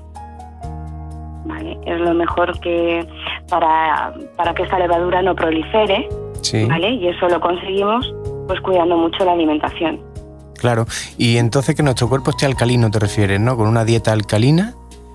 [1.46, 1.78] ¿vale?
[1.86, 3.08] Es lo mejor que
[3.50, 6.08] para, para que esta levadura no prolifere,
[6.42, 6.66] Sí.
[6.66, 6.92] ¿vale?
[6.92, 8.14] Y eso lo conseguimos
[8.48, 10.00] pues cuidando mucho la alimentación.
[10.58, 10.86] Claro.
[11.18, 13.58] Y entonces que nuestro cuerpo esté alcalino, te refieres, ¿no?
[13.58, 14.74] Con una dieta alcalina,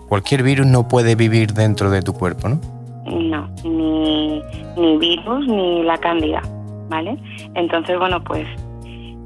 [0.09, 2.61] cualquier virus no puede vivir dentro de tu cuerpo, ¿no?
[3.07, 4.43] No, ni,
[4.77, 6.43] ni virus ni la cándida,
[6.89, 7.17] ¿vale?
[7.55, 8.47] Entonces, bueno, pues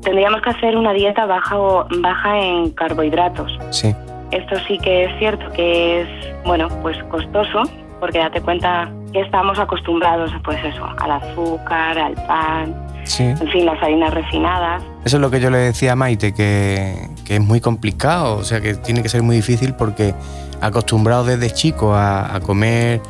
[0.03, 3.59] tendríamos que hacer una dieta baja, o- baja en carbohidratos.
[3.70, 3.95] Sí.
[4.31, 6.09] Esto sí que es cierto que es,
[6.45, 7.62] bueno, pues costoso,
[7.99, 12.74] porque date cuenta que estamos acostumbrados, pues eso, al azúcar, al pan,
[13.05, 13.24] Sí.
[13.24, 14.83] en fin, las harinas refinadas.
[15.05, 16.95] Eso es lo que yo le decía a Maite, que,
[17.26, 20.14] que es muy complicado, o sea que tiene que ser muy difícil porque
[20.61, 23.01] acostumbrado desde chico a, a comer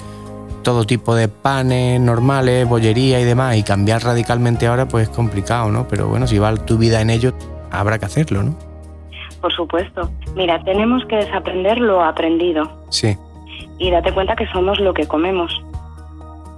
[0.63, 5.71] todo tipo de panes normales, bollería y demás, y cambiar radicalmente ahora pues es complicado,
[5.71, 5.87] ¿no?
[5.89, 7.33] Pero bueno, si va tu vida en ello,
[7.71, 8.55] habrá que hacerlo, ¿no?
[9.41, 10.11] Por supuesto.
[10.37, 13.17] Mira, tenemos que desaprender lo aprendido Sí.
[13.79, 15.63] y date cuenta que somos lo que comemos.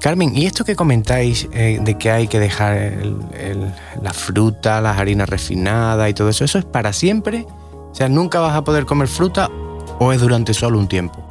[0.01, 3.73] Carmen, ¿y esto que comentáis eh, de que hay que dejar el- el-
[4.03, 7.47] la fruta, las harinas refinadas y todo eso, eso es para siempre?
[7.93, 9.49] O sea, ¿nunca vas a poder comer fruta
[10.01, 11.23] o es durante solo un tiempo?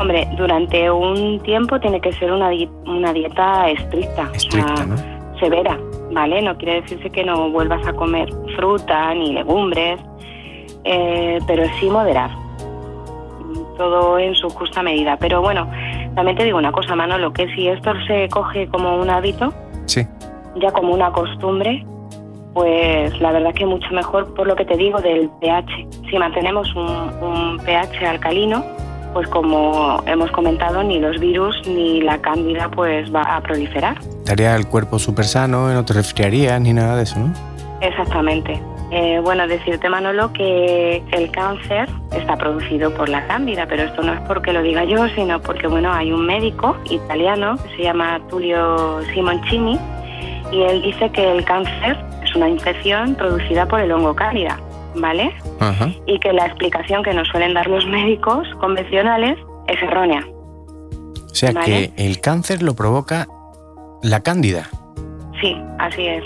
[0.00, 4.74] Hombre, durante un tiempo tiene que ser una, di- una dieta estricta, o sea,
[5.38, 5.78] severa,
[6.10, 6.40] ¿vale?
[6.40, 10.00] No quiere decirse que no vuelvas a comer fruta ni legumbres,
[10.84, 12.30] eh, pero sí moderar.
[13.76, 15.16] Todo en su justa medida.
[15.18, 15.70] Pero bueno,
[16.14, 19.52] también te digo una cosa, Manolo, que si esto se coge como un hábito,
[19.84, 20.06] Sí.
[20.56, 21.84] ya como una costumbre,
[22.54, 25.86] pues la verdad que mucho mejor por lo que te digo del pH.
[26.10, 26.88] Si mantenemos un,
[27.22, 28.62] un pH alcalino,
[29.12, 33.98] pues como hemos comentado, ni los virus ni la cándida pues va a proliferar.
[34.00, 37.32] Estaría el cuerpo súper sano, no te resfriarías ni nada de eso, ¿no?
[37.80, 38.60] Exactamente.
[38.92, 44.12] Eh, bueno, decirte, Manolo, que el cáncer está producido por la cándida, pero esto no
[44.12, 48.20] es porque lo diga yo, sino porque, bueno, hay un médico italiano que se llama
[48.28, 49.78] Tullio Simoncini
[50.50, 54.58] y él dice que el cáncer es una infección producida por el hongo cándida,
[54.96, 55.32] ¿vale?
[55.60, 55.90] Ajá.
[56.06, 59.38] Y que la explicación que nos suelen dar los médicos convencionales
[59.68, 60.24] es errónea.
[60.26, 61.92] O sea Vale.
[61.96, 63.26] que el cáncer lo provoca
[64.02, 64.68] la cándida.
[65.40, 66.24] Sí, así es.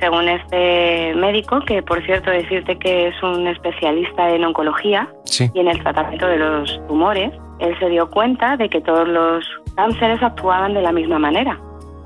[0.00, 5.50] Según este médico, que por cierto decirte que es un especialista en oncología Sí.
[5.54, 9.44] y en el tratamiento de los tumores, él se dio cuenta de que todos los
[9.76, 11.58] cánceres actuaban de la misma manera,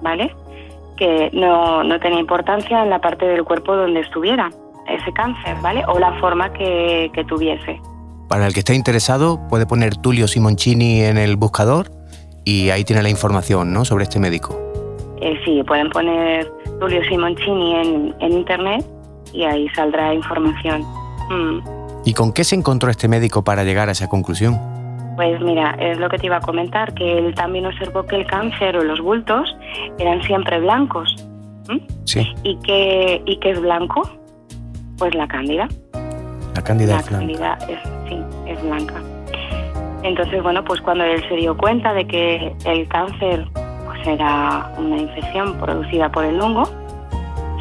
[0.03, 0.33] ¿vale?
[0.97, 4.51] Que no, no tenía importancia en la parte del cuerpo donde estuviera
[4.89, 5.83] ese cáncer, ¿vale?
[5.89, 7.81] O la forma que, que tuviese.
[8.29, 11.91] Para el que esté interesado, puede poner Tulio Simoncini en el buscador
[12.45, 13.85] y ahí tiene la información, ¿no?
[13.85, 14.59] Sobre este médico.
[15.21, 18.87] Eh, sí, pueden poner Tulio Simoncini en, en internet
[19.33, 20.83] y ahí saldrá información.
[21.31, 21.61] Mm.
[22.05, 24.59] ¿Y con qué se encontró este médico para llegar a esa conclusión?
[25.17, 28.27] Pues mira, es lo que te iba a comentar, que él también observó que el
[28.27, 29.55] cáncer o los bultos
[29.99, 31.17] eran siempre blancos.
[31.69, 31.83] ¿m?
[32.05, 34.03] Sí, ¿Y qué, ¿Y qué es blanco?
[34.99, 35.69] Pues la cándida.
[36.55, 37.21] la cándida La Flan.
[37.21, 37.79] cándida es,
[38.09, 38.95] sí, es blanca.
[40.03, 44.97] Entonces, bueno, pues cuando él se dio cuenta de que el cáncer pues era una
[44.97, 46.65] infección producida por el hongo,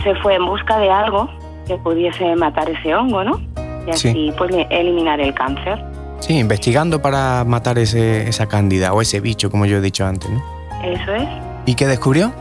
[0.04, 1.30] se fue en busca de algo
[1.68, 3.40] que pudiese matar ese hongo, ¿no?
[3.88, 4.10] Y Sí.
[4.10, 5.84] así pues eliminar el cáncer.
[6.20, 10.30] Sí, investigando para matar ese, esa cándida o ese bicho, como yo he dicho antes,
[10.30, 10.42] ¿no?
[10.84, 11.28] Eso es.
[11.66, 12.32] ¿Y qué descubrió?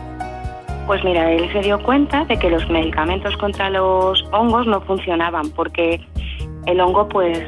[0.87, 5.51] Pues mira, él se dio cuenta de que los medicamentos contra los hongos no funcionaban
[5.51, 6.01] porque
[6.67, 7.39] el hongo pues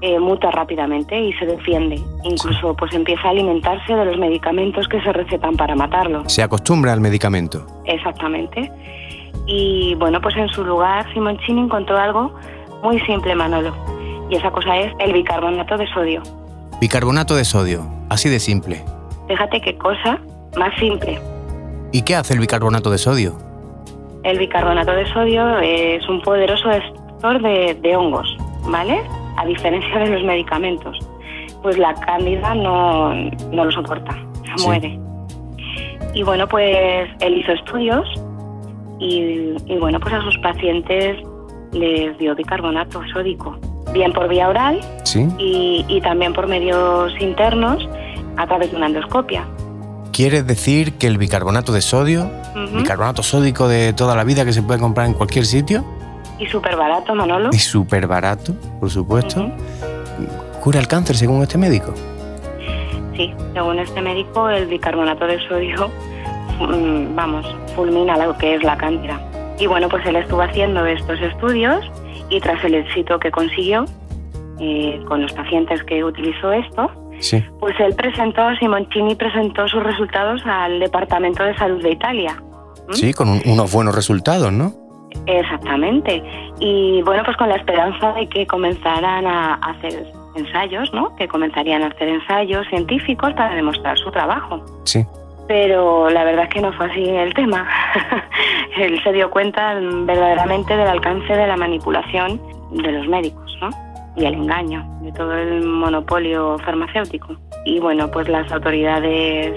[0.00, 2.00] eh, muta rápidamente y se defiende.
[2.24, 6.28] Incluso pues empieza a alimentarse de los medicamentos que se recetan para matarlo.
[6.28, 7.66] Se acostumbra al medicamento.
[7.84, 8.70] Exactamente.
[9.46, 12.32] Y bueno, pues en su lugar Simoncini encontró algo
[12.82, 13.74] muy simple, Manolo.
[14.30, 16.22] Y esa cosa es el bicarbonato de sodio.
[16.80, 18.84] Bicarbonato de sodio, así de simple.
[19.28, 20.18] Fíjate qué cosa
[20.56, 21.31] más simple.
[21.92, 23.34] ¿Y qué hace el bicarbonato de sodio?
[24.24, 28.36] El bicarbonato de sodio es un poderoso destructor de, de hongos,
[28.68, 29.02] ¿vale?
[29.36, 30.98] A diferencia de los medicamentos.
[31.62, 34.12] Pues la cándida no, no lo soporta,
[34.44, 34.66] se Sí.
[34.66, 34.98] muere.
[36.14, 38.06] Y bueno, pues él hizo estudios
[38.98, 41.16] y, y bueno, pues a sus pacientes
[41.72, 43.56] les dio bicarbonato sódico,
[43.92, 45.26] bien por vía oral Sí.
[45.38, 47.88] y, y también por medios internos
[48.36, 49.44] a través de una endoscopia.
[50.12, 52.30] ¿Quieres decir que el bicarbonato de sodio,
[52.76, 55.84] bicarbonato sódico de toda la vida que se puede comprar en cualquier sitio,
[56.38, 57.48] Y súper barato, Manolo.
[57.52, 59.50] y súper barato, por supuesto,
[60.60, 61.94] cura el cáncer según este médico?
[63.16, 65.90] Sí, según este médico, el bicarbonato de sodio,
[66.60, 69.18] mm, vamos, fulmina lo que es la cándida.
[69.58, 71.90] Y bueno, pues él estuvo haciendo estos estudios
[72.28, 73.86] y tras el éxito que consiguió
[74.60, 76.90] eh, con los pacientes que utilizó esto,
[77.22, 77.42] Sí.
[77.60, 82.34] pues él presentó, Simoncini presentó sus resultados al Departamento de Salud de Italia.
[82.88, 82.92] ¿Mm?
[82.94, 84.72] Sí, con un- unos buenos resultados, ¿no?
[85.26, 86.22] Exactamente.
[86.58, 91.14] Y bueno, pues con la esperanza de que comenzaran a hacer ensayos, ¿no?
[91.16, 94.64] Que comenzarían a hacer ensayos científicos para demostrar su trabajo.
[94.84, 95.04] Sí.
[95.48, 97.68] Pero la verdad es que no fue así el tema.
[98.78, 103.68] Él se dio cuenta verdaderamente del alcance de la manipulación de los médicos, ¿no?
[104.16, 107.34] Y el engaño de todo el monopolio farmacéutico.
[107.64, 109.54] Y bueno, pues las autoridades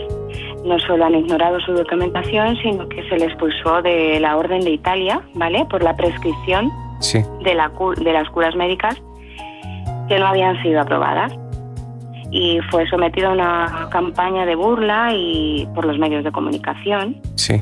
[0.63, 4.71] no solo han ignorado su documentación, sino que se le expulsó de la Orden de
[4.71, 5.65] Italia, ¿vale?
[5.69, 7.21] Por la prescripción Sí.
[7.43, 8.95] de, la de las curas médicas
[10.07, 11.33] que no habían sido aprobadas.
[12.31, 17.17] Y fue sometido a una campaña de burla y por los medios de comunicación.
[17.35, 17.61] Sí.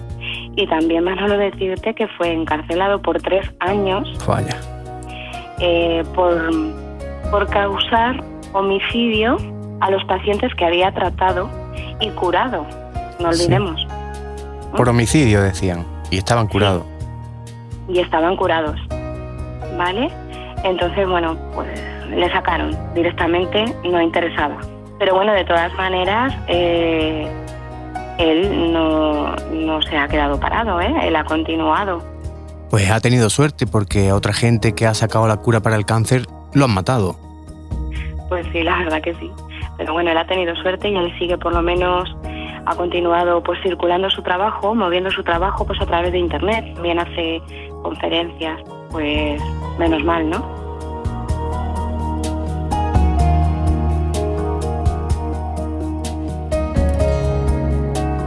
[0.56, 4.56] Y también, Manolo, decirte que fue encarcelado por tres años Vaya.
[5.60, 6.34] eh, por,
[7.34, 8.24] por causar
[8.54, 9.38] homicidio
[9.82, 11.50] a los pacientes que había tratado
[12.00, 12.64] y curado.
[13.20, 13.42] No Sí.
[13.46, 13.88] olvidemos.
[14.78, 15.84] Por homicidio, decían.
[16.12, 16.84] Y estaban curados.
[17.90, 18.80] y estaban curados.
[19.78, 20.10] ¿Vale?
[20.64, 21.68] Entonces, bueno, pues
[22.12, 24.58] le sacaron directamente, no interesaba.
[25.00, 27.28] Pero bueno, de todas maneras, eh,
[28.20, 30.94] él no, no se ha quedado parado, ¿eh?
[31.02, 32.02] Él ha continuado.
[32.70, 35.86] Pues ha tenido suerte porque a otra gente que ha sacado la cura para el
[35.86, 37.16] cáncer lo han matado.
[38.34, 39.32] Pues sí, la verdad que sí.
[39.78, 42.18] Pero bueno, él ha tenido suerte y él sigue por lo menos
[42.66, 46.74] ha continuado pues circulando su trabajo, moviendo su trabajo pues a través de internet.
[46.74, 47.44] También hace
[47.84, 48.60] conferencias,
[48.90, 49.40] pues
[49.78, 50.44] menos mal, ¿no?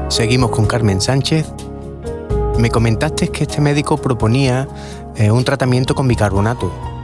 [0.08, 1.52] Seguimos con Carmen Sánchez.
[2.60, 4.68] Me comentaste que este médico proponía
[5.16, 6.95] eh, un tratamiento con bicarbonato.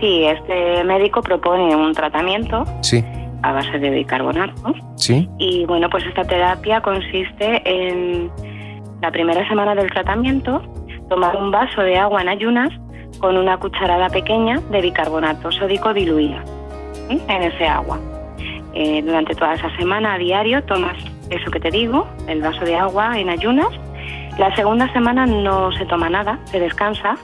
[0.00, 3.02] Sí, este médico propone un tratamiento Sí.
[3.42, 5.28] a base de bicarbonato Sí.
[5.38, 8.30] y bueno, pues esta terapia consiste en
[9.02, 10.62] la primera semana del tratamiento
[11.08, 12.70] tomar un vaso de agua en ayunas
[13.20, 16.38] con una cucharada pequeña de bicarbonato sódico diluido
[17.08, 17.20] ¿sí?
[17.28, 17.98] en ese agua.
[18.74, 20.96] Eh, durante toda esa semana a diario tomas
[21.30, 23.68] eso que te digo, el vaso de agua en ayunas.
[24.38, 27.16] La segunda semana no se toma nada, se descansa.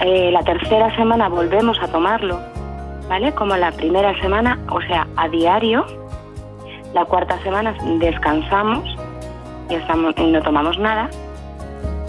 [0.00, 2.38] Eh, la tercera semana volvemos a tomarlo,
[3.08, 3.32] ¿vale?
[3.32, 5.84] Como la primera semana, o sea, a diario.
[6.94, 8.84] La cuarta semana descansamos
[9.68, 11.10] y, estamos, y no tomamos nada.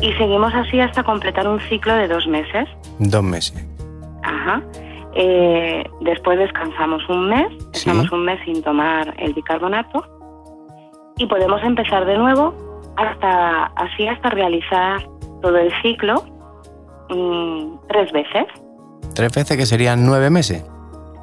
[0.02, 2.70] Y seguimos así hasta completar un ciclo de dos meses.
[3.00, 3.66] Dos meses.
[4.24, 4.62] Ajá.
[5.16, 7.90] Eh, después descansamos un mes, Sí.
[7.90, 10.06] estamos un mes sin tomar el bicarbonato
[11.18, 12.54] y podemos empezar de nuevo
[12.96, 15.02] hasta así hasta realizar
[15.42, 16.24] todo el ciclo
[17.10, 18.46] mm, tres veces,
[19.16, 20.64] Tres veces que serían nueve meses.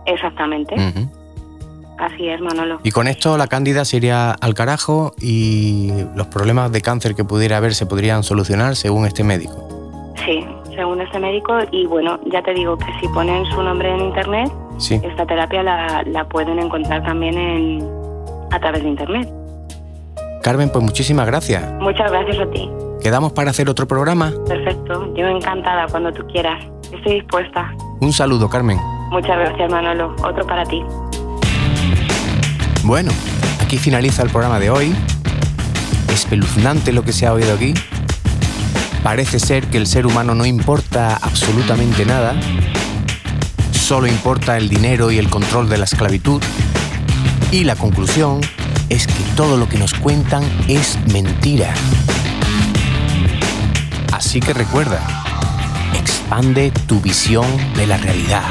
[0.06, 0.74] exactamente.
[1.98, 2.78] Así es, Manolo.
[2.82, 7.24] Y con esto la cándida se iría al carajo y los problemas de cáncer que
[7.24, 10.12] pudiera haber se podrían solucionar según este médico.
[10.26, 14.00] Sí, según este médico y bueno, ya te digo que si ponen su nombre en
[14.00, 15.00] internet, Sí.
[15.02, 17.88] esta terapia la, la pueden encontrar también en,
[18.50, 19.32] a través de internet.
[20.42, 21.64] Carmen, pues muchísimas gracias.
[21.80, 22.70] Muchas gracias a ti.
[23.06, 24.32] ¿Quedamos para hacer otro programa?
[24.48, 26.60] Perfecto, yo encantada cuando tú quieras.
[26.92, 27.72] Estoy dispuesta.
[28.00, 28.80] Un saludo, Carmen.
[29.12, 30.16] Muchas gracias, Manolo.
[30.24, 30.82] Otro para ti.
[32.82, 33.12] Bueno,
[33.60, 34.92] aquí finaliza el programa de hoy.
[36.12, 37.74] Espeluznante lo que se ha oído aquí.
[39.04, 42.34] Parece ser que el ser humano no importa absolutamente nada.
[43.70, 46.42] Solo importa el dinero y el control de la esclavitud.
[47.52, 48.40] Y la conclusión
[48.88, 51.72] es que todo lo que nos cuentan es mentira.
[54.16, 54.98] Así que recuerda,
[55.92, 57.44] expande tu visión
[57.74, 58.44] de la realidad.